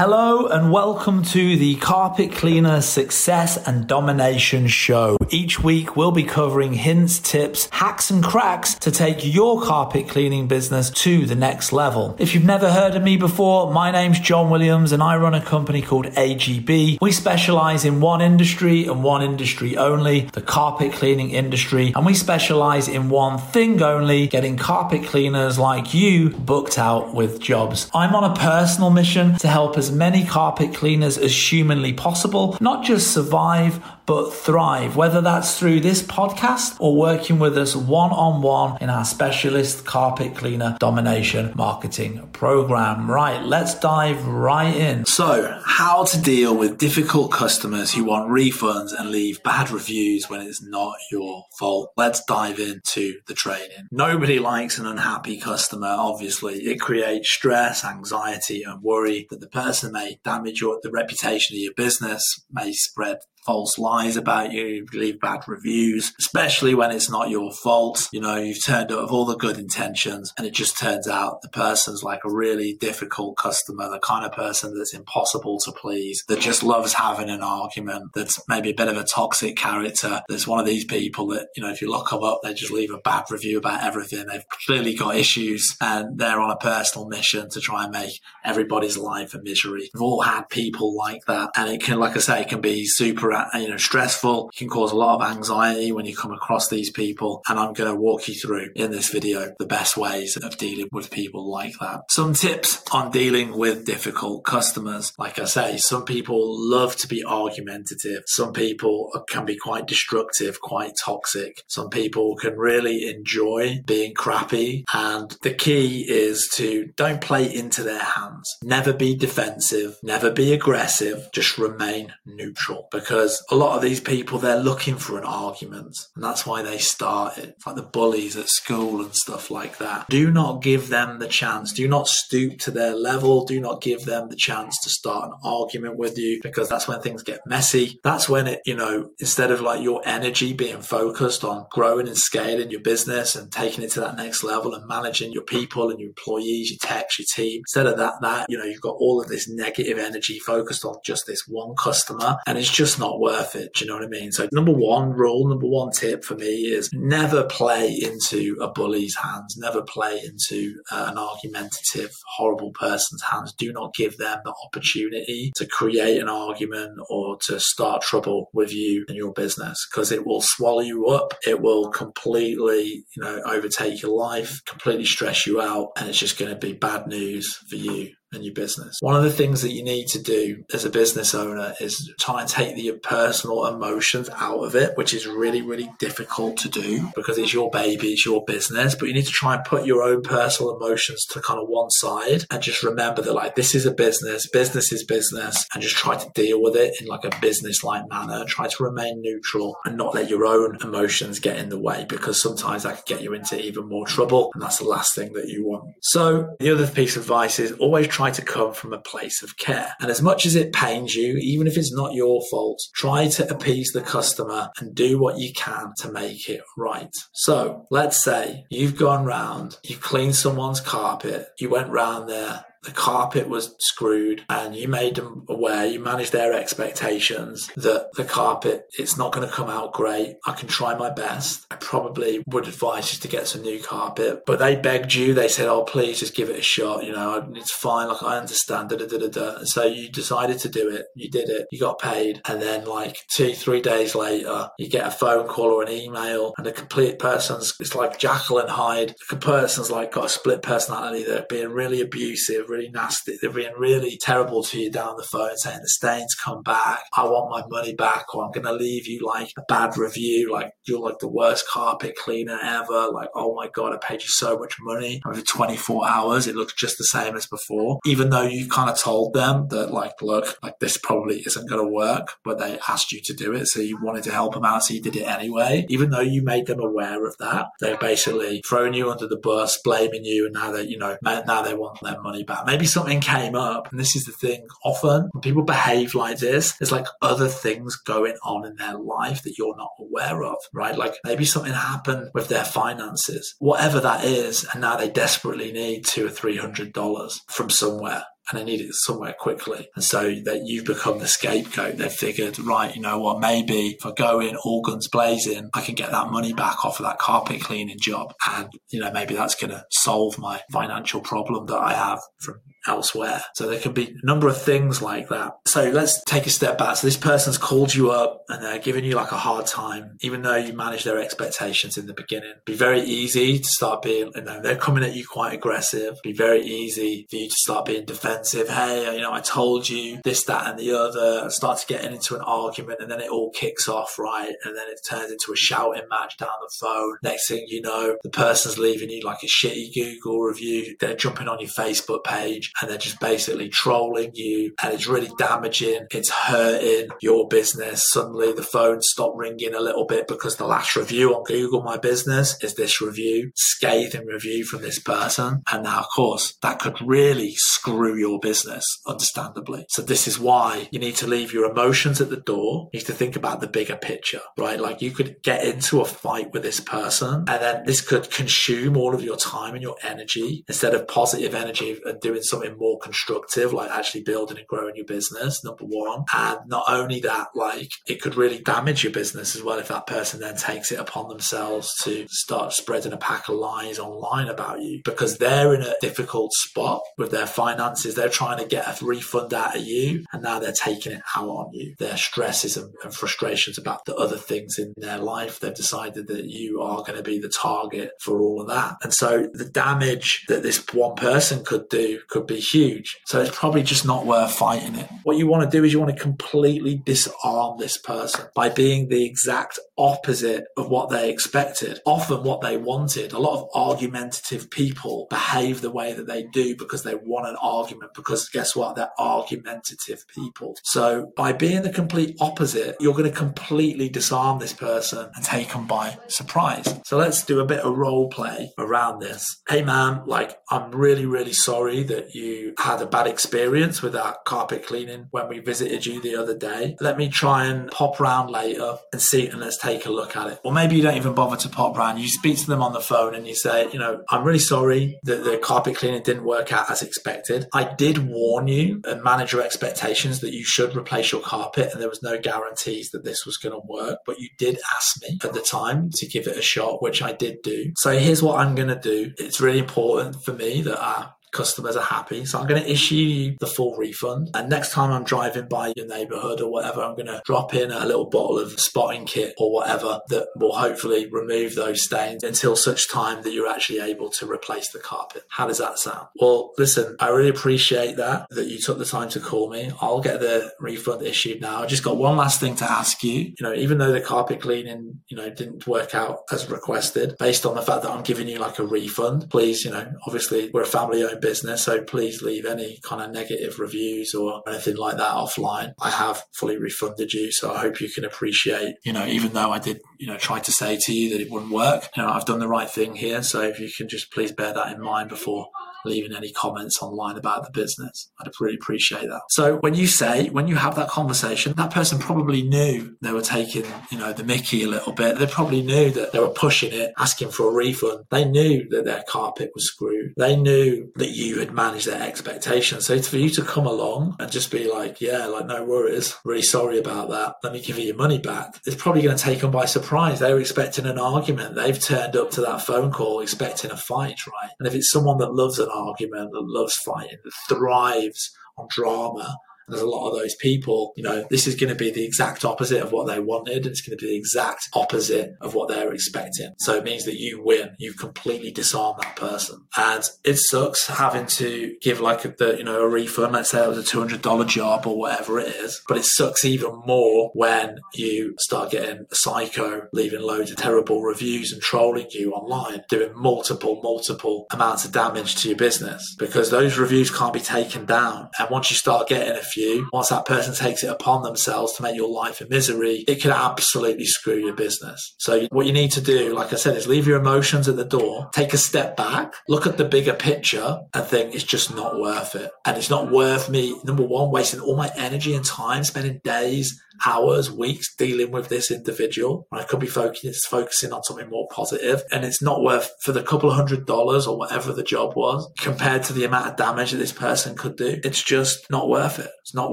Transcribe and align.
Hello 0.00 0.46
and 0.46 0.72
welcome 0.72 1.22
to 1.24 1.58
the 1.58 1.74
Carpet 1.74 2.32
Cleaner 2.32 2.80
Success 2.80 3.58
and 3.68 3.86
Domination 3.86 4.66
Show. 4.66 5.18
Each 5.28 5.62
week 5.62 5.94
we'll 5.94 6.10
be 6.10 6.22
covering 6.22 6.72
hints, 6.72 7.18
tips, 7.18 7.68
hacks 7.70 8.10
and 8.10 8.24
cracks 8.24 8.72
to 8.76 8.90
take 8.90 9.18
your 9.22 9.60
carpet 9.60 10.08
cleaning 10.08 10.48
business 10.48 10.88
to 10.88 11.26
the 11.26 11.34
next 11.34 11.70
level. 11.70 12.16
If 12.18 12.32
you've 12.32 12.46
never 12.46 12.72
heard 12.72 12.94
of 12.94 13.02
me 13.02 13.18
before, 13.18 13.74
my 13.74 13.90
name's 13.90 14.18
John 14.20 14.48
Williams 14.48 14.92
and 14.92 15.02
I 15.02 15.18
run 15.18 15.34
a 15.34 15.42
company 15.42 15.82
called 15.82 16.06
AGB. 16.06 16.98
We 16.98 17.12
specialize 17.12 17.84
in 17.84 18.00
one 18.00 18.22
industry 18.22 18.86
and 18.86 19.04
one 19.04 19.20
industry 19.20 19.76
only, 19.76 20.30
the 20.32 20.40
carpet 20.40 20.94
cleaning 20.94 21.32
industry, 21.32 21.92
and 21.94 22.06
we 22.06 22.14
specialize 22.14 22.88
in 22.88 23.10
one 23.10 23.36
thing 23.36 23.82
only, 23.82 24.28
getting 24.28 24.56
carpet 24.56 25.04
cleaners 25.04 25.58
like 25.58 25.92
you 25.92 26.30
booked 26.30 26.78
out 26.78 27.14
with 27.14 27.38
jobs. 27.38 27.90
I'm 27.92 28.14
on 28.14 28.24
a 28.24 28.34
personal 28.34 28.88
mission 28.88 29.36
to 29.36 29.48
help 29.48 29.76
as 29.90 29.96
many 29.96 30.24
carpet 30.24 30.72
cleaners 30.72 31.18
as 31.18 31.32
humanly 31.52 31.92
possible, 31.92 32.56
not 32.60 32.84
just 32.84 33.12
survive, 33.12 33.82
but 34.10 34.34
thrive, 34.34 34.96
whether 34.96 35.20
that's 35.20 35.56
through 35.56 35.78
this 35.78 36.02
podcast 36.02 36.74
or 36.80 36.96
working 36.96 37.38
with 37.38 37.56
us 37.56 37.76
one 37.76 38.10
on 38.10 38.42
one 38.42 38.76
in 38.80 38.90
our 38.90 39.04
specialist 39.04 39.86
carpet 39.86 40.34
cleaner 40.34 40.76
domination 40.80 41.52
marketing 41.54 42.28
program. 42.32 43.08
Right, 43.08 43.40
let's 43.40 43.78
dive 43.78 44.26
right 44.26 44.74
in. 44.74 45.04
So, 45.04 45.62
how 45.64 46.02
to 46.06 46.20
deal 46.20 46.56
with 46.56 46.76
difficult 46.76 47.30
customers 47.30 47.94
who 47.94 48.02
want 48.02 48.28
refunds 48.28 48.90
and 48.98 49.12
leave 49.12 49.40
bad 49.44 49.70
reviews 49.70 50.28
when 50.28 50.40
it's 50.40 50.60
not 50.60 50.96
your 51.12 51.44
fault. 51.56 51.92
Let's 51.96 52.24
dive 52.24 52.58
into 52.58 53.20
the 53.28 53.34
training. 53.34 53.86
Nobody 53.92 54.40
likes 54.40 54.76
an 54.80 54.86
unhappy 54.86 55.38
customer, 55.38 55.86
obviously. 55.86 56.54
It 56.64 56.80
creates 56.80 57.30
stress, 57.30 57.84
anxiety, 57.84 58.64
and 58.64 58.82
worry 58.82 59.28
that 59.30 59.38
the 59.38 59.46
person 59.46 59.92
may 59.92 60.18
damage 60.24 60.60
your, 60.60 60.80
the 60.82 60.90
reputation 60.90 61.54
of 61.54 61.60
your 61.60 61.74
business, 61.74 62.44
may 62.50 62.72
spread 62.72 63.18
false 63.44 63.78
lies 63.78 64.16
about 64.16 64.52
you, 64.52 64.86
leave 64.92 65.20
bad 65.20 65.40
reviews, 65.46 66.12
especially 66.18 66.74
when 66.74 66.90
it's 66.90 67.10
not 67.10 67.30
your 67.30 67.52
fault. 67.52 68.08
You 68.12 68.20
know, 68.20 68.36
you've 68.36 68.64
turned 68.64 68.92
up 68.92 69.02
with 69.02 69.10
all 69.10 69.24
the 69.24 69.36
good 69.36 69.58
intentions 69.58 70.32
and 70.36 70.46
it 70.46 70.54
just 70.54 70.78
turns 70.78 71.08
out 71.08 71.42
the 71.42 71.48
person's 71.48 72.02
like 72.02 72.20
a 72.24 72.30
really 72.30 72.74
difficult 72.74 73.36
customer, 73.36 73.88
the 73.90 73.98
kind 74.00 74.24
of 74.24 74.32
person 74.32 74.76
that's 74.76 74.94
impossible 74.94 75.58
to 75.60 75.72
please, 75.72 76.22
that 76.28 76.40
just 76.40 76.62
loves 76.62 76.94
having 76.94 77.30
an 77.30 77.42
argument, 77.42 78.10
that's 78.14 78.40
maybe 78.48 78.70
a 78.70 78.74
bit 78.74 78.88
of 78.88 78.96
a 78.96 79.04
toxic 79.04 79.56
character. 79.56 80.22
There's 80.28 80.46
one 80.46 80.60
of 80.60 80.66
these 80.66 80.84
people 80.84 81.28
that, 81.28 81.48
you 81.56 81.62
know, 81.62 81.70
if 81.70 81.80
you 81.80 81.90
lock 81.90 82.10
them 82.10 82.22
up, 82.22 82.40
they 82.42 82.54
just 82.54 82.72
leave 82.72 82.90
a 82.90 82.98
bad 82.98 83.24
review 83.30 83.58
about 83.58 83.82
everything. 83.82 84.26
They've 84.26 84.48
clearly 84.66 84.94
got 84.94 85.16
issues 85.16 85.76
and 85.80 86.18
they're 86.18 86.40
on 86.40 86.50
a 86.50 86.56
personal 86.56 87.08
mission 87.08 87.48
to 87.50 87.60
try 87.60 87.84
and 87.84 87.92
make 87.92 88.20
everybody's 88.44 88.96
life 88.96 89.34
a 89.34 89.42
misery. 89.42 89.90
We've 89.94 90.02
all 90.02 90.22
had 90.22 90.48
people 90.48 90.96
like 90.96 91.24
that. 91.26 91.50
And 91.56 91.70
it 91.70 91.82
can, 91.82 91.98
like 91.98 92.16
I 92.16 92.20
say, 92.20 92.42
it 92.42 92.48
can 92.48 92.60
be 92.60 92.86
super 92.86 93.32
you 93.54 93.68
know, 93.68 93.76
stressful. 93.76 94.50
Can 94.56 94.68
cause 94.68 94.92
a 94.92 94.96
lot 94.96 95.20
of 95.20 95.36
anxiety 95.36 95.92
when 95.92 96.06
you 96.06 96.16
come 96.16 96.32
across 96.32 96.68
these 96.68 96.90
people. 96.90 97.42
And 97.48 97.58
I'm 97.58 97.72
going 97.72 97.90
to 97.90 97.98
walk 97.98 98.28
you 98.28 98.34
through 98.34 98.70
in 98.74 98.90
this 98.90 99.08
video 99.08 99.54
the 99.58 99.66
best 99.66 99.96
ways 99.96 100.36
of 100.36 100.56
dealing 100.56 100.88
with 100.92 101.10
people 101.10 101.50
like 101.50 101.74
that. 101.80 102.02
Some 102.10 102.34
tips 102.34 102.82
on 102.92 103.10
dealing 103.10 103.56
with 103.56 103.84
difficult 103.84 104.44
customers. 104.44 105.12
Like 105.18 105.38
I 105.38 105.44
say, 105.44 105.76
some 105.76 106.04
people 106.04 106.56
love 106.68 106.96
to 106.96 107.08
be 107.08 107.24
argumentative. 107.24 108.22
Some 108.26 108.52
people 108.52 109.10
can 109.28 109.44
be 109.44 109.56
quite 109.56 109.86
destructive, 109.86 110.60
quite 110.60 110.92
toxic. 111.02 111.62
Some 111.66 111.90
people 111.90 112.36
can 112.36 112.56
really 112.56 113.08
enjoy 113.08 113.80
being 113.86 114.14
crappy. 114.14 114.84
And 114.92 115.30
the 115.42 115.54
key 115.54 116.04
is 116.08 116.48
to 116.54 116.90
don't 116.96 117.20
play 117.20 117.52
into 117.52 117.82
their 117.82 118.02
hands. 118.02 118.58
Never 118.62 118.92
be 118.92 119.14
defensive. 119.14 119.96
Never 120.02 120.30
be 120.30 120.52
aggressive. 120.52 121.28
Just 121.32 121.58
remain 121.58 122.12
neutral 122.26 122.88
because 122.90 123.19
because 123.20 123.44
a 123.50 123.54
lot 123.54 123.76
of 123.76 123.82
these 123.82 124.00
people 124.00 124.38
they're 124.38 124.56
looking 124.56 124.96
for 124.96 125.18
an 125.18 125.24
argument 125.24 125.94
and 126.14 126.24
that's 126.24 126.46
why 126.46 126.62
they 126.62 126.78
start 126.78 127.36
it 127.36 127.54
like 127.66 127.76
the 127.76 127.82
bullies 127.82 128.34
at 128.34 128.48
school 128.48 129.02
and 129.02 129.14
stuff 129.14 129.50
like 129.50 129.76
that. 129.78 130.08
Do 130.08 130.30
not 130.30 130.62
give 130.62 130.88
them 130.88 131.18
the 131.18 131.28
chance. 131.28 131.72
Do 131.72 131.86
not 131.86 132.08
stoop 132.08 132.58
to 132.60 132.70
their 132.70 132.94
level. 132.94 133.44
Do 133.44 133.60
not 133.60 133.82
give 133.82 134.06
them 134.06 134.28
the 134.28 134.36
chance 134.36 134.74
to 134.84 134.90
start 134.90 135.26
an 135.26 135.34
argument 135.44 135.98
with 135.98 136.16
you 136.16 136.40
because 136.42 136.68
that's 136.70 136.88
when 136.88 137.02
things 137.02 137.22
get 137.22 137.40
messy. 137.46 138.00
That's 138.02 138.28
when 138.28 138.46
it 138.46 138.60
you 138.64 138.74
know 138.74 139.10
instead 139.18 139.50
of 139.50 139.60
like 139.60 139.82
your 139.82 140.00
energy 140.06 140.54
being 140.54 140.80
focused 140.80 141.44
on 141.44 141.66
growing 141.70 142.08
and 142.08 142.16
scaling 142.16 142.70
your 142.70 142.80
business 142.80 143.36
and 143.36 143.52
taking 143.52 143.84
it 143.84 143.90
to 143.92 144.00
that 144.00 144.16
next 144.16 144.42
level 144.42 144.74
and 144.74 144.86
managing 144.86 145.32
your 145.32 145.44
people 145.44 145.90
and 145.90 146.00
your 146.00 146.08
employees 146.08 146.70
your 146.70 146.78
techs 146.80 147.18
your 147.18 147.26
team 147.34 147.60
instead 147.60 147.86
of 147.86 147.98
that 147.98 148.14
that 148.22 148.46
you 148.48 148.56
know 148.56 148.64
you've 148.64 148.80
got 148.80 148.96
all 148.98 149.20
of 149.20 149.28
this 149.28 149.48
negative 149.48 149.98
energy 149.98 150.38
focused 150.38 150.84
on 150.84 150.96
just 151.04 151.26
this 151.26 151.42
one 151.46 151.74
customer 151.76 152.38
and 152.46 152.56
it's 152.56 152.70
just 152.70 152.98
not 152.98 153.09
not 153.10 153.20
worth 153.20 153.56
it. 153.56 153.74
Do 153.74 153.84
you 153.84 153.90
know 153.90 153.96
what 153.96 154.04
I 154.04 154.08
mean? 154.08 154.32
So, 154.32 154.48
number 154.52 154.72
one 154.72 155.10
rule, 155.10 155.48
number 155.48 155.66
one 155.66 155.90
tip 155.90 156.24
for 156.24 156.34
me 156.34 156.66
is 156.66 156.90
never 156.92 157.44
play 157.44 157.92
into 157.92 158.56
a 158.60 158.70
bully's 158.70 159.16
hands, 159.16 159.56
never 159.58 159.82
play 159.82 160.20
into 160.24 160.74
uh, 160.90 161.08
an 161.10 161.18
argumentative, 161.18 162.12
horrible 162.36 162.72
person's 162.72 163.22
hands. 163.22 163.52
Do 163.58 163.72
not 163.72 163.94
give 163.94 164.16
them 164.18 164.40
the 164.44 164.54
opportunity 164.64 165.52
to 165.56 165.66
create 165.66 166.20
an 166.20 166.28
argument 166.28 166.98
or 167.08 167.36
to 167.46 167.58
start 167.58 168.02
trouble 168.02 168.50
with 168.52 168.72
you 168.72 169.04
and 169.08 169.16
your 169.16 169.32
business 169.32 169.86
because 169.90 170.12
it 170.12 170.26
will 170.26 170.42
swallow 170.42 170.80
you 170.80 171.06
up. 171.06 171.34
It 171.46 171.60
will 171.60 171.90
completely, 171.90 173.04
you 173.16 173.22
know, 173.22 173.42
overtake 173.46 174.02
your 174.02 174.16
life, 174.16 174.60
completely 174.66 175.04
stress 175.04 175.46
you 175.46 175.60
out, 175.60 175.88
and 175.96 176.08
it's 176.08 176.18
just 176.18 176.38
going 176.38 176.52
to 176.52 176.58
be 176.58 176.72
bad 176.72 177.06
news 177.06 177.56
for 177.68 177.76
you 177.76 178.12
and 178.32 178.44
your 178.44 178.54
business. 178.54 178.98
One 179.00 179.16
of 179.16 179.22
the 179.22 179.30
things 179.30 179.62
that 179.62 179.72
you 179.72 179.82
need 179.82 180.06
to 180.08 180.22
do 180.22 180.64
as 180.72 180.84
a 180.84 180.90
business 180.90 181.34
owner 181.34 181.74
is 181.80 182.12
try 182.18 182.40
and 182.40 182.48
take 182.48 182.76
the 182.76 182.92
personal 182.92 183.66
emotions 183.66 184.28
out 184.36 184.60
of 184.60 184.74
it, 184.74 184.96
which 184.96 185.14
is 185.14 185.26
really, 185.26 185.62
really 185.62 185.90
difficult 185.98 186.56
to 186.58 186.68
do 186.68 187.10
because 187.14 187.38
it's 187.38 187.52
your 187.52 187.70
baby, 187.70 188.12
it's 188.12 188.24
your 188.24 188.44
business, 188.44 188.94
but 188.94 189.08
you 189.08 189.14
need 189.14 189.26
to 189.26 189.32
try 189.32 189.54
and 189.54 189.64
put 189.64 189.86
your 189.86 190.02
own 190.02 190.22
personal 190.22 190.76
emotions 190.76 191.24
to 191.26 191.40
kind 191.40 191.60
of 191.60 191.68
one 191.68 191.90
side 191.90 192.44
and 192.50 192.62
just 192.62 192.82
remember 192.82 193.22
that 193.22 193.32
like 193.32 193.54
this 193.54 193.74
is 193.74 193.86
a 193.86 193.90
business, 193.92 194.46
business 194.48 194.92
is 194.92 195.04
business, 195.04 195.66
and 195.74 195.82
just 195.82 195.96
try 195.96 196.16
to 196.16 196.30
deal 196.34 196.62
with 196.62 196.76
it 196.76 197.00
in 197.00 197.06
like 197.06 197.24
a 197.24 197.40
business 197.40 197.82
like 197.82 198.08
manner. 198.08 198.44
Try 198.44 198.68
to 198.68 198.84
remain 198.84 199.20
neutral 199.20 199.76
and 199.84 199.96
not 199.96 200.14
let 200.14 200.30
your 200.30 200.46
own 200.46 200.78
emotions 200.82 201.40
get 201.40 201.58
in 201.58 201.68
the 201.68 201.78
way 201.78 202.06
because 202.08 202.40
sometimes 202.40 202.84
that 202.84 203.04
can 203.04 203.16
get 203.16 203.22
you 203.22 203.34
into 203.34 203.60
even 203.60 203.88
more 203.88 204.06
trouble. 204.06 204.50
And 204.54 204.62
that's 204.62 204.78
the 204.78 204.84
last 204.84 205.14
thing 205.14 205.32
that 205.34 205.48
you 205.48 205.66
want. 205.66 205.94
So 206.00 206.56
the 206.60 206.70
other 206.70 206.86
piece 206.86 207.16
of 207.16 207.22
advice 207.22 207.58
is 207.58 207.72
always 207.72 208.08
try 208.08 208.19
try 208.20 208.30
to 208.30 208.42
come 208.42 208.74
from 208.74 208.92
a 208.92 209.00
place 209.00 209.42
of 209.42 209.56
care. 209.56 209.94
And 209.98 210.10
as 210.10 210.20
much 210.20 210.44
as 210.44 210.54
it 210.54 210.74
pains 210.74 211.14
you, 211.14 211.38
even 211.38 211.66
if 211.66 211.78
it's 211.78 211.94
not 211.94 212.12
your 212.12 212.42
fault, 212.50 212.78
try 212.94 213.28
to 213.28 213.50
appease 213.50 213.92
the 213.92 214.02
customer 214.02 214.68
and 214.78 214.94
do 214.94 215.18
what 215.18 215.38
you 215.38 215.54
can 215.54 215.94
to 216.00 216.12
make 216.12 216.46
it 216.50 216.60
right. 216.76 217.14
So 217.32 217.86
let's 217.90 218.22
say 218.22 218.66
you've 218.68 218.98
gone 218.98 219.24
round, 219.24 219.78
you've 219.84 220.02
cleaned 220.02 220.36
someone's 220.36 220.82
carpet, 220.82 221.46
you 221.58 221.70
went 221.70 221.88
round 221.88 222.28
there, 222.28 222.62
the 222.82 222.92
carpet 222.92 223.48
was 223.48 223.74
screwed 223.78 224.44
and 224.48 224.74
you 224.74 224.88
made 224.88 225.16
them 225.16 225.44
aware, 225.48 225.86
you 225.86 226.00
managed 226.00 226.32
their 226.32 226.52
expectations 226.52 227.70
that 227.76 228.08
the 228.14 228.24
carpet, 228.24 228.86
it's 228.98 229.16
not 229.16 229.32
going 229.32 229.46
to 229.46 229.52
come 229.52 229.68
out 229.68 229.92
great. 229.92 230.36
I 230.46 230.52
can 230.52 230.68
try 230.68 230.96
my 230.96 231.10
best. 231.10 231.66
I 231.70 231.76
probably 231.76 232.42
would 232.46 232.66
advise 232.66 233.12
you 233.12 233.20
to 233.20 233.28
get 233.28 233.46
some 233.46 233.62
new 233.62 233.80
carpet, 233.82 234.44
but 234.46 234.58
they 234.58 234.76
begged 234.76 235.14
you. 235.14 235.34
They 235.34 235.48
said, 235.48 235.68
oh, 235.68 235.84
please 235.84 236.20
just 236.20 236.34
give 236.34 236.48
it 236.48 236.58
a 236.58 236.62
shot. 236.62 237.04
You 237.04 237.12
know, 237.12 237.52
it's 237.54 237.72
fine. 237.72 238.08
Like, 238.08 238.22
I 238.22 238.38
understand. 238.38 238.88
Da, 238.88 238.96
da, 238.96 239.06
da, 239.06 239.18
da, 239.18 239.28
da. 239.28 239.56
And 239.58 239.68
so 239.68 239.84
you 239.84 240.10
decided 240.10 240.58
to 240.60 240.68
do 240.68 240.88
it. 240.88 241.06
You 241.14 241.30
did 241.30 241.50
it. 241.50 241.66
You 241.70 241.80
got 241.80 241.98
paid. 241.98 242.40
And 242.48 242.62
then 242.62 242.86
like 242.86 243.16
two, 243.34 243.52
three 243.52 243.82
days 243.82 244.14
later, 244.14 244.70
you 244.78 244.88
get 244.88 245.06
a 245.06 245.10
phone 245.10 245.46
call 245.48 245.70
or 245.70 245.82
an 245.82 245.90
email 245.92 246.54
and 246.56 246.66
the 246.66 246.72
complete 246.72 247.18
person's, 247.18 247.74
it's 247.78 247.94
like 247.94 248.22
and 248.22 248.70
Hyde. 248.70 249.14
The 249.28 249.36
person's 249.36 249.90
like 249.90 250.12
got 250.12 250.26
a 250.26 250.28
split 250.28 250.62
personality. 250.62 251.24
They're 251.24 251.46
being 251.48 251.70
really 251.70 252.00
abusive 252.00 252.69
really 252.70 252.88
nasty. 252.88 253.36
They're 253.40 253.50
being 253.50 253.74
really 253.76 254.16
terrible 254.20 254.62
to 254.64 254.80
you 254.80 254.90
down 254.90 255.16
the 255.16 255.24
phone 255.24 255.56
saying 255.56 255.80
the 255.82 255.88
stains 255.88 256.34
come 256.34 256.62
back. 256.62 257.02
I 257.16 257.24
want 257.24 257.50
my 257.50 257.62
money 257.68 257.94
back 257.94 258.34
or 258.34 258.44
I'm 258.44 258.52
going 258.52 258.66
to 258.66 258.72
leave 258.72 259.06
you 259.06 259.26
like 259.26 259.52
a 259.58 259.62
bad 259.68 259.96
review. 259.96 260.52
Like 260.52 260.72
you're 260.86 261.00
like 261.00 261.18
the 261.18 261.28
worst 261.28 261.68
carpet 261.68 262.16
cleaner 262.16 262.58
ever. 262.62 263.10
Like, 263.12 263.28
oh 263.34 263.54
my 263.54 263.68
God, 263.68 263.92
I 263.92 263.98
paid 263.98 264.22
you 264.22 264.28
so 264.28 264.58
much 264.58 264.76
money 264.80 265.20
over 265.26 265.40
24 265.40 266.08
hours. 266.08 266.46
It 266.46 266.56
looks 266.56 266.74
just 266.74 266.96
the 266.98 267.04
same 267.04 267.36
as 267.36 267.46
before. 267.46 267.98
Even 268.06 268.30
though 268.30 268.42
you 268.42 268.68
kind 268.68 268.88
of 268.88 268.98
told 268.98 269.34
them 269.34 269.68
that 269.68 269.92
like, 269.92 270.22
look, 270.22 270.56
like 270.62 270.78
this 270.78 270.96
probably 270.96 271.40
isn't 271.40 271.68
going 271.68 271.84
to 271.84 271.92
work, 271.92 272.34
but 272.44 272.58
they 272.58 272.78
asked 272.88 273.12
you 273.12 273.20
to 273.24 273.34
do 273.34 273.52
it. 273.52 273.66
So 273.66 273.80
you 273.80 273.98
wanted 274.00 274.24
to 274.24 274.32
help 274.32 274.54
them 274.54 274.64
out. 274.64 274.84
So 274.84 274.94
you 274.94 275.02
did 275.02 275.16
it 275.16 275.26
anyway. 275.26 275.86
Even 275.88 276.10
though 276.10 276.20
you 276.20 276.42
made 276.42 276.66
them 276.66 276.80
aware 276.80 277.26
of 277.26 277.36
that, 277.38 277.66
they're 277.80 277.98
basically 277.98 278.62
throwing 278.68 278.94
you 278.94 279.10
under 279.10 279.26
the 279.26 279.38
bus, 279.38 279.78
blaming 279.82 280.24
you. 280.24 280.46
And 280.46 280.54
now 280.54 280.70
they, 280.70 280.84
you 280.84 280.98
know, 280.98 281.16
now 281.22 281.62
they 281.62 281.74
want 281.74 281.98
their 282.00 282.20
money 282.20 282.44
back 282.44 282.59
maybe 282.66 282.86
something 282.86 283.20
came 283.20 283.54
up. 283.54 283.90
And 283.90 283.98
this 283.98 284.16
is 284.16 284.24
the 284.24 284.32
thing 284.32 284.66
often 284.84 285.28
when 285.32 285.40
people 285.40 285.62
behave 285.62 286.14
like 286.14 286.38
this, 286.38 286.72
there's 286.76 286.92
like 286.92 287.06
other 287.22 287.48
things 287.48 287.96
going 287.96 288.36
on 288.42 288.66
in 288.66 288.76
their 288.76 288.98
life 288.98 289.42
that 289.42 289.58
you're 289.58 289.76
not 289.76 289.90
aware 289.98 290.42
of, 290.42 290.56
right? 290.72 290.96
Like 290.96 291.14
maybe 291.24 291.44
something 291.44 291.72
happened 291.72 292.30
with 292.34 292.48
their 292.48 292.64
finances, 292.64 293.54
whatever 293.58 294.00
that 294.00 294.24
is. 294.24 294.66
And 294.72 294.80
now 294.80 294.96
they 294.96 295.10
desperately 295.10 295.72
need 295.72 296.04
two 296.04 296.26
or 296.26 296.30
three 296.30 296.56
hundred 296.56 296.92
dollars 296.92 297.40
from 297.48 297.70
somewhere 297.70 298.24
and 298.50 298.58
they 298.58 298.64
need 298.64 298.80
it 298.80 298.94
somewhere 298.94 299.34
quickly. 299.38 299.88
And 299.94 300.04
so 300.04 300.34
that 300.44 300.62
you've 300.64 300.84
become 300.84 301.18
the 301.18 301.28
scapegoat. 301.28 301.96
They've 301.96 302.12
figured, 302.12 302.58
right, 302.58 302.94
you 302.94 303.02
know 303.02 303.18
what, 303.18 303.40
maybe 303.40 303.96
if 303.98 304.04
I 304.04 304.12
go 304.12 304.40
in 304.40 304.56
all 304.56 304.82
guns 304.82 305.08
blazing, 305.08 305.70
I 305.74 305.80
can 305.80 305.94
get 305.94 306.10
that 306.10 306.30
money 306.30 306.52
back 306.52 306.84
off 306.84 307.00
of 307.00 307.06
that 307.06 307.18
carpet 307.18 307.60
cleaning 307.60 307.98
job. 308.00 308.34
And, 308.48 308.68
you 308.90 309.00
know, 309.00 309.12
maybe 309.12 309.34
that's 309.34 309.54
going 309.54 309.70
to 309.70 309.84
solve 309.90 310.38
my 310.38 310.60
financial 310.72 311.20
problem 311.20 311.66
that 311.66 311.78
I 311.78 311.94
have 311.94 312.20
from 312.40 312.60
elsewhere. 312.86 313.42
So 313.54 313.68
there 313.68 313.80
could 313.80 313.94
be 313.94 314.16
a 314.22 314.26
number 314.26 314.48
of 314.48 314.60
things 314.60 315.02
like 315.02 315.28
that. 315.28 315.58
So 315.66 315.90
let's 315.90 316.22
take 316.24 316.46
a 316.46 316.50
step 316.50 316.78
back. 316.78 316.96
So 316.96 317.06
this 317.06 317.16
person's 317.16 317.58
called 317.58 317.94
you 317.94 318.10
up 318.10 318.44
and 318.48 318.62
they're 318.62 318.78
giving 318.78 319.04
you 319.04 319.14
like 319.14 319.32
a 319.32 319.36
hard 319.36 319.66
time, 319.66 320.16
even 320.20 320.42
though 320.42 320.56
you 320.56 320.72
manage 320.72 321.04
their 321.04 321.20
expectations 321.20 321.96
in 321.96 322.06
the 322.06 322.14
beginning. 322.14 322.54
Be 322.64 322.74
very 322.74 323.00
easy 323.00 323.58
to 323.58 323.68
start 323.68 324.02
being, 324.02 324.32
you 324.34 324.42
know, 324.42 324.60
they're 324.60 324.76
coming 324.76 325.04
at 325.04 325.14
you 325.14 325.26
quite 325.26 325.54
aggressive. 325.54 326.16
Be 326.22 326.32
very 326.32 326.62
easy 326.62 327.26
for 327.30 327.36
you 327.36 327.48
to 327.48 327.54
start 327.54 327.86
being 327.86 328.04
defensive. 328.04 328.68
Hey, 328.68 329.14
you 329.14 329.20
know, 329.20 329.32
I 329.32 329.40
told 329.40 329.88
you 329.88 330.20
this, 330.24 330.44
that, 330.44 330.68
and 330.68 330.78
the 330.78 330.92
other. 330.92 331.50
Start 331.50 331.78
to 331.78 331.86
get 331.86 332.04
into 332.04 332.34
an 332.34 332.42
argument 332.42 333.00
and 333.00 333.10
then 333.10 333.20
it 333.20 333.30
all 333.30 333.50
kicks 333.50 333.88
off, 333.88 334.18
right? 334.18 334.54
And 334.64 334.76
then 334.76 334.88
it 334.88 335.00
turns 335.08 335.30
into 335.30 335.52
a 335.52 335.56
shouting 335.56 336.08
match 336.08 336.36
down 336.36 336.48
the 336.60 336.70
phone. 336.80 337.16
Next 337.22 337.48
thing 337.48 337.64
you 337.66 337.80
know, 337.82 338.16
the 338.22 338.30
person's 338.30 338.78
leaving 338.78 339.10
you 339.10 339.22
like 339.22 339.42
a 339.42 339.46
shitty 339.46 339.94
Google 339.94 340.40
review. 340.40 340.96
They're 340.98 341.16
jumping 341.16 341.48
on 341.48 341.60
your 341.60 341.68
Facebook 341.68 342.24
page 342.24 342.69
and 342.80 342.90
they're 342.90 342.98
just 342.98 343.20
basically 343.20 343.68
trolling 343.68 344.30
you 344.34 344.72
and 344.82 344.94
it's 344.94 345.06
really 345.06 345.30
damaging. 345.38 346.06
It's 346.10 346.30
hurting 346.30 347.08
your 347.20 347.48
business. 347.48 348.02
Suddenly 348.10 348.52
the 348.52 348.62
phone 348.62 349.02
stopped 349.02 349.36
ringing 349.36 349.74
a 349.74 349.80
little 349.80 350.06
bit 350.06 350.28
because 350.28 350.56
the 350.56 350.66
last 350.66 350.96
review 350.96 351.34
on 351.34 351.44
Google 351.44 351.82
My 351.82 351.96
Business 351.96 352.56
is 352.62 352.74
this 352.74 353.00
review, 353.00 353.50
scathing 353.56 354.26
review 354.26 354.64
from 354.64 354.82
this 354.82 354.98
person. 354.98 355.62
And 355.72 355.84
now, 355.84 356.00
of 356.00 356.06
course, 356.14 356.56
that 356.62 356.78
could 356.78 357.00
really 357.00 357.54
screw 357.56 358.16
your 358.16 358.38
business, 358.38 358.84
understandably. 359.06 359.86
So 359.88 360.02
this 360.02 360.28
is 360.28 360.38
why 360.38 360.88
you 360.90 360.98
need 360.98 361.16
to 361.16 361.26
leave 361.26 361.52
your 361.52 361.70
emotions 361.70 362.20
at 362.20 362.30
the 362.30 362.36
door. 362.36 362.88
You 362.92 362.98
need 362.98 363.06
to 363.06 363.12
think 363.12 363.36
about 363.36 363.60
the 363.60 363.68
bigger 363.68 363.96
picture, 363.96 364.40
right? 364.58 364.80
Like 364.80 365.02
you 365.02 365.10
could 365.10 365.42
get 365.42 365.64
into 365.64 366.00
a 366.00 366.04
fight 366.04 366.52
with 366.52 366.62
this 366.62 366.80
person 366.80 367.44
and 367.48 367.62
then 367.62 367.84
this 367.84 368.00
could 368.00 368.30
consume 368.30 368.96
all 368.96 369.14
of 369.14 369.22
your 369.22 369.36
time 369.36 369.74
and 369.74 369.82
your 369.82 369.96
energy 370.02 370.64
instead 370.68 370.94
of 370.94 371.08
positive 371.08 371.54
energy 371.54 371.98
and 372.04 372.20
doing 372.20 372.42
something 372.42 372.59
more 372.68 372.98
constructive, 372.98 373.72
like 373.72 373.90
actually 373.90 374.22
building 374.22 374.58
and 374.58 374.66
growing 374.66 374.96
your 374.96 375.06
business, 375.06 375.64
number 375.64 375.84
one. 375.84 376.24
And 376.34 376.58
not 376.66 376.84
only 376.88 377.20
that, 377.20 377.48
like 377.54 377.90
it 378.06 378.20
could 378.20 378.36
really 378.36 378.60
damage 378.60 379.04
your 379.04 379.12
business 379.12 379.56
as 379.56 379.62
well 379.62 379.78
if 379.78 379.88
that 379.88 380.06
person 380.06 380.40
then 380.40 380.56
takes 380.56 380.92
it 380.92 380.98
upon 380.98 381.28
themselves 381.28 381.92
to 382.02 382.26
start 382.28 382.72
spreading 382.72 383.12
a 383.12 383.16
pack 383.16 383.48
of 383.48 383.56
lies 383.56 383.98
online 383.98 384.48
about 384.48 384.80
you 384.80 385.00
because 385.04 385.38
they're 385.38 385.74
in 385.74 385.82
a 385.82 385.94
difficult 386.00 386.52
spot 386.52 387.02
with 387.18 387.30
their 387.30 387.46
finances. 387.46 388.14
They're 388.14 388.28
trying 388.28 388.58
to 388.58 388.66
get 388.66 388.86
a 388.86 389.04
refund 389.04 389.54
out 389.54 389.76
of 389.76 389.82
you 389.82 390.24
and 390.32 390.42
now 390.42 390.58
they're 390.58 390.72
taking 390.72 391.12
it 391.12 391.22
out 391.36 391.48
on 391.48 391.70
you. 391.72 391.94
Their 391.98 392.16
stresses 392.16 392.76
and, 392.76 392.92
and 393.02 393.14
frustrations 393.14 393.78
about 393.78 394.04
the 394.04 394.14
other 394.16 394.36
things 394.36 394.78
in 394.78 394.92
their 394.96 395.18
life, 395.18 395.60
they've 395.60 395.74
decided 395.74 396.28
that 396.28 396.46
you 396.46 396.80
are 396.82 397.02
going 397.02 397.16
to 397.16 397.22
be 397.22 397.38
the 397.38 397.48
target 397.48 398.12
for 398.20 398.40
all 398.40 398.60
of 398.60 398.68
that. 398.68 398.96
And 399.02 399.12
so 399.12 399.48
the 399.52 399.68
damage 399.68 400.44
that 400.48 400.62
this 400.62 400.84
one 400.92 401.16
person 401.16 401.64
could 401.64 401.88
do 401.88 402.20
could 402.28 402.46
be 402.50 402.60
huge. 402.60 403.18
So 403.26 403.40
it's 403.40 403.56
probably 403.56 403.82
just 403.82 404.04
not 404.04 404.26
worth 404.26 404.52
fighting 404.52 404.96
it. 404.96 405.08
What 405.24 405.36
you 405.36 405.46
want 405.46 405.70
to 405.70 405.76
do 405.76 405.84
is 405.84 405.92
you 405.92 406.00
want 406.00 406.14
to 406.14 406.22
completely 406.22 406.96
disarm 406.96 407.78
this 407.78 407.96
person 407.96 408.46
by 408.54 408.68
being 408.68 409.08
the 409.08 409.24
exact 409.24 409.78
opposite 409.96 410.64
of 410.76 410.88
what 410.88 411.10
they 411.10 411.30
expected, 411.30 412.00
often 412.06 412.42
what 412.42 412.60
they 412.60 412.76
wanted. 412.76 413.32
A 413.32 413.38
lot 413.38 413.60
of 413.60 413.68
argumentative 413.74 414.70
people 414.70 415.26
behave 415.30 415.80
the 415.80 415.90
way 415.90 416.12
that 416.14 416.26
they 416.26 416.44
do 416.44 416.74
because 416.76 417.02
they 417.02 417.14
want 417.14 417.46
an 417.46 417.56
argument, 417.60 418.12
because 418.14 418.48
guess 418.48 418.74
what? 418.74 418.96
They're 418.96 419.10
argumentative 419.18 420.24
people. 420.34 420.76
So 420.82 421.32
by 421.36 421.52
being 421.52 421.82
the 421.82 421.92
complete 421.92 422.36
opposite, 422.40 422.96
you're 423.00 423.14
going 423.14 423.30
to 423.30 423.36
completely 423.36 424.08
disarm 424.08 424.58
this 424.58 424.72
person 424.72 425.30
and 425.34 425.44
take 425.44 425.72
them 425.72 425.86
by 425.86 426.18
surprise. 426.28 426.98
So 427.04 427.18
let's 427.18 427.44
do 427.44 427.60
a 427.60 427.66
bit 427.66 427.80
of 427.80 427.96
role 427.96 428.28
play 428.28 428.72
around 428.78 429.20
this. 429.20 429.44
Hey 429.68 429.82
man, 429.82 430.22
like 430.26 430.56
I'm 430.70 430.90
really, 430.92 431.26
really 431.26 431.52
sorry 431.52 432.02
that 432.04 432.34
you 432.34 432.39
had 432.78 433.02
a 433.02 433.06
bad 433.06 433.26
experience 433.26 434.02
with 434.02 434.12
that 434.12 434.44
carpet 434.44 434.86
cleaning 434.86 435.26
when 435.30 435.48
we 435.48 435.58
visited 435.58 436.06
you 436.06 436.20
the 436.20 436.36
other 436.36 436.56
day. 436.56 436.96
Let 437.00 437.16
me 437.16 437.28
try 437.28 437.66
and 437.66 437.90
pop 437.90 438.20
round 438.20 438.50
later 438.50 438.96
and 439.12 439.20
see 439.20 439.46
and 439.46 439.60
let's 439.60 439.76
take 439.76 440.06
a 440.06 440.10
look 440.10 440.36
at 440.36 440.48
it. 440.48 440.60
Or 440.64 440.72
maybe 440.72 440.96
you 440.96 441.02
don't 441.02 441.16
even 441.16 441.34
bother 441.34 441.56
to 441.56 441.68
pop 441.68 441.96
round. 441.96 442.20
You 442.20 442.28
speak 442.28 442.58
to 442.58 442.66
them 442.66 442.82
on 442.82 442.92
the 442.92 443.00
phone 443.00 443.34
and 443.34 443.46
you 443.46 443.54
say, 443.54 443.90
you 443.92 443.98
know, 443.98 444.22
I'm 444.30 444.44
really 444.44 444.58
sorry 444.58 445.18
that 445.24 445.44
the 445.44 445.58
carpet 445.58 445.96
cleaning 445.96 446.22
didn't 446.22 446.44
work 446.44 446.72
out 446.72 446.90
as 446.90 447.02
expected. 447.02 447.66
I 447.72 447.94
did 447.94 448.18
warn 448.18 448.68
you 448.68 449.00
and 449.04 449.22
manage 449.22 449.52
your 449.52 449.62
expectations 449.62 450.40
that 450.40 450.52
you 450.52 450.64
should 450.64 450.96
replace 450.96 451.32
your 451.32 451.40
carpet 451.40 451.92
and 451.92 452.00
there 452.00 452.08
was 452.08 452.22
no 452.22 452.38
guarantees 452.38 453.10
that 453.10 453.24
this 453.24 453.44
was 453.44 453.56
going 453.56 453.72
to 453.72 453.86
work, 453.86 454.18
but 454.26 454.38
you 454.38 454.48
did 454.58 454.78
ask 454.96 455.22
me 455.22 455.38
at 455.42 455.52
the 455.52 455.60
time 455.60 456.10
to 456.14 456.26
give 456.26 456.46
it 456.46 456.56
a 456.56 456.62
shot, 456.62 457.02
which 457.02 457.22
I 457.22 457.32
did 457.32 457.62
do. 457.62 457.92
So 457.96 458.18
here's 458.18 458.42
what 458.42 458.58
I'm 458.58 458.74
going 458.74 458.88
to 458.88 458.98
do. 458.98 459.32
It's 459.38 459.60
really 459.60 459.78
important 459.78 460.42
for 460.44 460.52
me 460.52 460.82
that 460.82 461.00
I 461.00 461.30
customers 461.52 461.96
are 461.96 462.04
happy. 462.04 462.44
So 462.44 462.58
I'm 462.58 462.66
going 462.66 462.82
to 462.82 462.90
issue 462.90 463.14
you 463.14 463.56
the 463.60 463.66
full 463.66 463.96
refund. 463.96 464.50
And 464.54 464.68
next 464.68 464.92
time 464.92 465.10
I'm 465.10 465.24
driving 465.24 465.68
by 465.68 465.92
your 465.96 466.06
neighborhood 466.06 466.60
or 466.60 466.70
whatever, 466.70 467.02
I'm 467.02 467.14
going 467.14 467.26
to 467.26 467.42
drop 467.44 467.74
in 467.74 467.90
a 467.90 468.04
little 468.04 468.28
bottle 468.28 468.58
of 468.58 468.78
spotting 468.78 469.24
kit 469.26 469.54
or 469.58 469.72
whatever 469.72 470.20
that 470.28 470.48
will 470.56 470.74
hopefully 470.74 471.28
remove 471.30 471.74
those 471.74 472.04
stains 472.04 472.42
until 472.42 472.76
such 472.76 473.10
time 473.10 473.42
that 473.42 473.52
you're 473.52 473.68
actually 473.68 474.00
able 474.00 474.30
to 474.30 474.50
replace 474.50 474.90
the 474.90 474.98
carpet. 474.98 475.42
How 475.48 475.66
does 475.66 475.78
that 475.78 475.98
sound? 475.98 476.28
Well, 476.40 476.72
listen, 476.78 477.16
I 477.20 477.28
really 477.28 477.48
appreciate 477.48 478.16
that, 478.16 478.46
that 478.50 478.68
you 478.68 478.78
took 478.78 478.98
the 478.98 479.04
time 479.04 479.28
to 479.30 479.40
call 479.40 479.70
me. 479.70 479.90
I'll 480.00 480.20
get 480.20 480.40
the 480.40 480.72
refund 480.80 481.22
issued 481.22 481.60
now. 481.60 481.82
I 481.82 481.86
just 481.86 482.04
got 482.04 482.16
one 482.16 482.36
last 482.36 482.60
thing 482.60 482.76
to 482.76 482.90
ask 482.90 483.22
you. 483.22 483.52
You 483.58 483.62
know, 483.62 483.74
even 483.74 483.98
though 483.98 484.12
the 484.12 484.20
carpet 484.20 484.60
cleaning, 484.60 485.20
you 485.28 485.36
know, 485.36 485.50
didn't 485.50 485.86
work 485.86 486.14
out 486.14 486.40
as 486.52 486.68
requested, 486.70 487.36
based 487.38 487.66
on 487.66 487.74
the 487.74 487.82
fact 487.82 488.02
that 488.02 488.10
I'm 488.10 488.22
giving 488.22 488.48
you 488.48 488.58
like 488.58 488.78
a 488.78 488.86
refund, 488.86 489.50
please, 489.50 489.84
you 489.84 489.90
know, 489.90 490.12
obviously 490.26 490.70
we're 490.72 490.82
a 490.82 490.86
family 490.86 491.22
owned 491.24 491.39
business, 491.40 491.82
so 491.84 492.02
please 492.02 492.42
leave 492.42 492.64
any 492.64 492.98
kind 493.02 493.22
of 493.22 493.30
negative 493.30 493.78
reviews 493.78 494.34
or 494.34 494.62
anything 494.66 494.96
like 494.96 495.16
that 495.16 495.32
offline. 495.32 495.92
I 496.00 496.10
have 496.10 496.44
fully 496.52 496.76
refunded 496.78 497.32
you, 497.32 497.50
so 497.52 497.72
I 497.74 497.78
hope 497.78 498.00
you 498.00 498.10
can 498.10 498.24
appreciate, 498.24 498.96
you 499.04 499.12
know, 499.12 499.26
even 499.26 499.52
though 499.52 499.70
I 499.70 499.78
did, 499.78 500.00
you 500.18 500.26
know, 500.26 500.36
try 500.36 500.60
to 500.60 500.72
say 500.72 500.98
to 501.02 501.12
you 501.12 501.30
that 501.30 501.40
it 501.40 501.50
wouldn't 501.50 501.72
work, 501.72 502.08
you 502.16 502.22
know, 502.22 502.30
I've 502.30 502.44
done 502.44 502.58
the 502.58 502.68
right 502.68 502.90
thing 502.90 503.16
here. 503.16 503.42
So 503.42 503.62
if 503.62 503.80
you 503.80 503.90
can 503.94 504.08
just 504.08 504.32
please 504.32 504.52
bear 504.52 504.72
that 504.72 504.92
in 504.92 505.00
mind 505.00 505.28
before 505.28 505.68
leaving 506.04 506.36
any 506.36 506.52
comments 506.52 507.02
online 507.02 507.36
about 507.36 507.64
the 507.64 507.70
business. 507.70 508.30
I'd 508.40 508.52
really 508.60 508.76
appreciate 508.76 509.28
that. 509.28 509.42
So 509.50 509.76
when 509.78 509.94
you 509.94 510.06
say, 510.06 510.48
when 510.50 510.68
you 510.68 510.76
have 510.76 510.96
that 510.96 511.08
conversation, 511.08 511.72
that 511.74 511.92
person 511.92 512.18
probably 512.18 512.62
knew 512.62 513.16
they 513.20 513.32
were 513.32 513.42
taking, 513.42 513.84
you 514.10 514.18
know, 514.18 514.32
the 514.32 514.44
Mickey 514.44 514.82
a 514.82 514.88
little 514.88 515.12
bit. 515.12 515.38
They 515.38 515.46
probably 515.46 515.82
knew 515.82 516.10
that 516.10 516.32
they 516.32 516.38
were 516.38 516.48
pushing 516.48 516.92
it, 516.92 517.12
asking 517.18 517.50
for 517.50 517.68
a 517.68 517.74
refund. 517.74 518.24
They 518.30 518.44
knew 518.44 518.88
that 518.90 519.04
their 519.04 519.24
carpet 519.28 519.70
was 519.74 519.86
screwed. 519.86 520.34
They 520.36 520.56
knew 520.56 521.10
that 521.16 521.30
you 521.30 521.58
had 521.58 521.72
managed 521.72 522.06
their 522.06 522.22
expectations. 522.22 523.06
So 523.06 523.20
for 523.20 523.36
you 523.36 523.50
to 523.50 523.62
come 523.62 523.86
along 523.86 524.36
and 524.38 524.50
just 524.50 524.70
be 524.70 524.90
like, 524.90 525.20
yeah, 525.20 525.46
like 525.46 525.66
no 525.66 525.84
worries, 525.84 526.36
really 526.44 526.62
sorry 526.62 526.98
about 526.98 527.30
that. 527.30 527.56
Let 527.62 527.72
me 527.72 527.80
give 527.80 527.98
you 527.98 528.06
your 528.06 528.16
money 528.16 528.38
back. 528.38 528.80
It's 528.86 529.00
probably 529.00 529.22
going 529.22 529.36
to 529.36 529.42
take 529.42 529.60
them 529.60 529.70
by 529.70 529.84
surprise. 529.84 530.38
They 530.38 530.52
were 530.52 530.60
expecting 530.60 531.06
an 531.06 531.18
argument. 531.18 531.74
They've 531.74 531.98
turned 531.98 532.36
up 532.36 532.50
to 532.52 532.60
that 532.62 532.82
phone 532.82 533.10
call 533.10 533.40
expecting 533.40 533.90
a 533.90 533.96
fight, 533.96 534.46
right? 534.46 534.70
And 534.78 534.86
if 534.86 534.94
it's 534.94 535.10
someone 535.10 535.38
that 535.38 535.54
loves 535.54 535.78
an 535.92 536.06
argument, 536.08 536.50
that 536.52 536.62
loves 536.64 536.94
fighting, 537.04 537.38
that 537.44 537.52
thrives 537.68 538.50
on 538.78 538.86
drama, 538.90 539.56
there's 539.90 540.02
a 540.02 540.08
lot 540.08 540.28
of 540.28 540.38
those 540.38 540.54
people, 540.56 541.12
you 541.16 541.22
know, 541.22 541.46
this 541.50 541.66
is 541.66 541.74
going 541.74 541.90
to 541.90 541.94
be 541.94 542.10
the 542.10 542.24
exact 542.24 542.64
opposite 542.64 543.02
of 543.02 543.12
what 543.12 543.26
they 543.26 543.40
wanted. 543.40 543.78
And 543.78 543.86
it's 543.86 544.00
going 544.00 544.16
to 544.16 544.24
be 544.24 544.30
the 544.30 544.36
exact 544.36 544.88
opposite 544.94 545.54
of 545.60 545.74
what 545.74 545.88
they're 545.88 546.12
expecting. 546.12 546.74
So 546.78 546.96
it 546.96 547.04
means 547.04 547.24
that 547.24 547.38
you 547.38 547.62
win. 547.62 547.94
You 547.98 548.12
completely 548.12 548.70
disarm 548.70 549.16
that 549.20 549.36
person. 549.36 549.84
And 549.96 550.24
it 550.44 550.56
sucks 550.56 551.06
having 551.06 551.46
to 551.46 551.96
give 552.00 552.20
like 552.20 552.44
a, 552.44 552.54
the, 552.56 552.76
you 552.78 552.84
know, 552.84 553.00
a 553.00 553.08
refund. 553.08 553.52
Let's 553.52 553.70
say 553.70 553.84
it 553.84 553.88
was 553.88 553.98
a 553.98 554.16
$200 554.16 554.66
job 554.66 555.06
or 555.06 555.18
whatever 555.18 555.58
it 555.58 555.68
is. 555.68 556.02
But 556.08 556.18
it 556.18 556.24
sucks 556.24 556.64
even 556.64 557.00
more 557.06 557.50
when 557.54 558.00
you 558.14 558.54
start 558.58 558.90
getting 558.90 559.26
a 559.30 559.34
psycho 559.34 560.08
leaving 560.12 560.40
loads 560.40 560.70
of 560.70 560.76
terrible 560.76 561.22
reviews 561.22 561.72
and 561.72 561.82
trolling 561.82 562.26
you 562.30 562.52
online, 562.52 563.02
doing 563.08 563.32
multiple, 563.34 564.00
multiple 564.02 564.66
amounts 564.72 565.04
of 565.04 565.12
damage 565.12 565.56
to 565.56 565.68
your 565.68 565.76
business 565.76 566.34
because 566.38 566.70
those 566.70 566.98
reviews 566.98 567.30
can't 567.30 567.52
be 567.52 567.60
taken 567.60 568.04
down. 568.04 568.50
And 568.58 568.70
once 568.70 568.90
you 568.90 568.96
start 568.96 569.28
getting 569.28 569.56
a 569.56 569.62
few 569.62 569.79
you, 569.80 570.08
once 570.12 570.28
that 570.28 570.46
person 570.46 570.74
takes 570.74 571.02
it 571.02 571.10
upon 571.10 571.42
themselves 571.42 571.94
to 571.94 572.02
make 572.02 572.16
your 572.16 572.30
life 572.30 572.60
a 572.60 572.68
misery, 572.68 573.24
it 573.26 573.40
can 573.40 573.50
absolutely 573.50 574.26
screw 574.26 574.56
your 574.56 574.74
business. 574.74 575.34
So 575.38 575.66
what 575.70 575.86
you 575.86 575.92
need 575.92 576.12
to 576.12 576.20
do, 576.20 576.54
like 576.54 576.72
I 576.72 576.76
said, 576.76 576.96
is 576.96 577.06
leave 577.06 577.26
your 577.26 577.40
emotions 577.40 577.88
at 577.88 577.96
the 577.96 578.04
door, 578.04 578.50
take 578.52 578.72
a 578.72 578.78
step 578.78 579.16
back, 579.16 579.54
look 579.68 579.86
at 579.86 579.96
the 579.96 580.04
bigger 580.04 580.34
picture 580.34 580.98
and 581.14 581.24
think 581.24 581.54
it's 581.54 581.64
just 581.64 581.94
not 581.94 582.18
worth 582.18 582.54
it. 582.54 582.70
And 582.86 582.96
it's 582.96 583.10
not 583.10 583.30
worth 583.30 583.68
me, 583.68 583.98
number 584.04 584.24
one, 584.24 584.50
wasting 584.50 584.80
all 584.80 584.96
my 584.96 585.10
energy 585.16 585.54
and 585.54 585.64
time, 585.64 586.04
spending 586.04 586.40
days 586.44 587.00
hours, 587.26 587.70
weeks 587.70 588.14
dealing 588.14 588.50
with 588.50 588.68
this 588.68 588.90
individual. 588.90 589.66
I 589.72 589.84
could 589.84 590.00
be 590.00 590.06
focusing 590.06 591.12
on 591.12 591.22
something 591.22 591.48
more 591.48 591.68
positive, 591.70 592.22
and 592.32 592.44
it's 592.44 592.62
not 592.62 592.82
worth 592.82 593.10
for 593.22 593.32
the 593.32 593.42
couple 593.42 593.70
of 593.70 593.76
hundred 593.76 594.06
dollars 594.06 594.46
or 594.46 594.58
whatever 594.58 594.92
the 594.92 595.02
job 595.02 595.34
was 595.36 595.70
compared 595.78 596.24
to 596.24 596.32
the 596.32 596.44
amount 596.44 596.68
of 596.68 596.76
damage 596.76 597.10
that 597.12 597.18
this 597.18 597.32
person 597.32 597.76
could 597.76 597.96
do. 597.96 598.20
It's 598.24 598.42
just 598.42 598.90
not 598.90 599.08
worth 599.08 599.38
it. 599.38 599.50
It's 599.62 599.74
not 599.74 599.92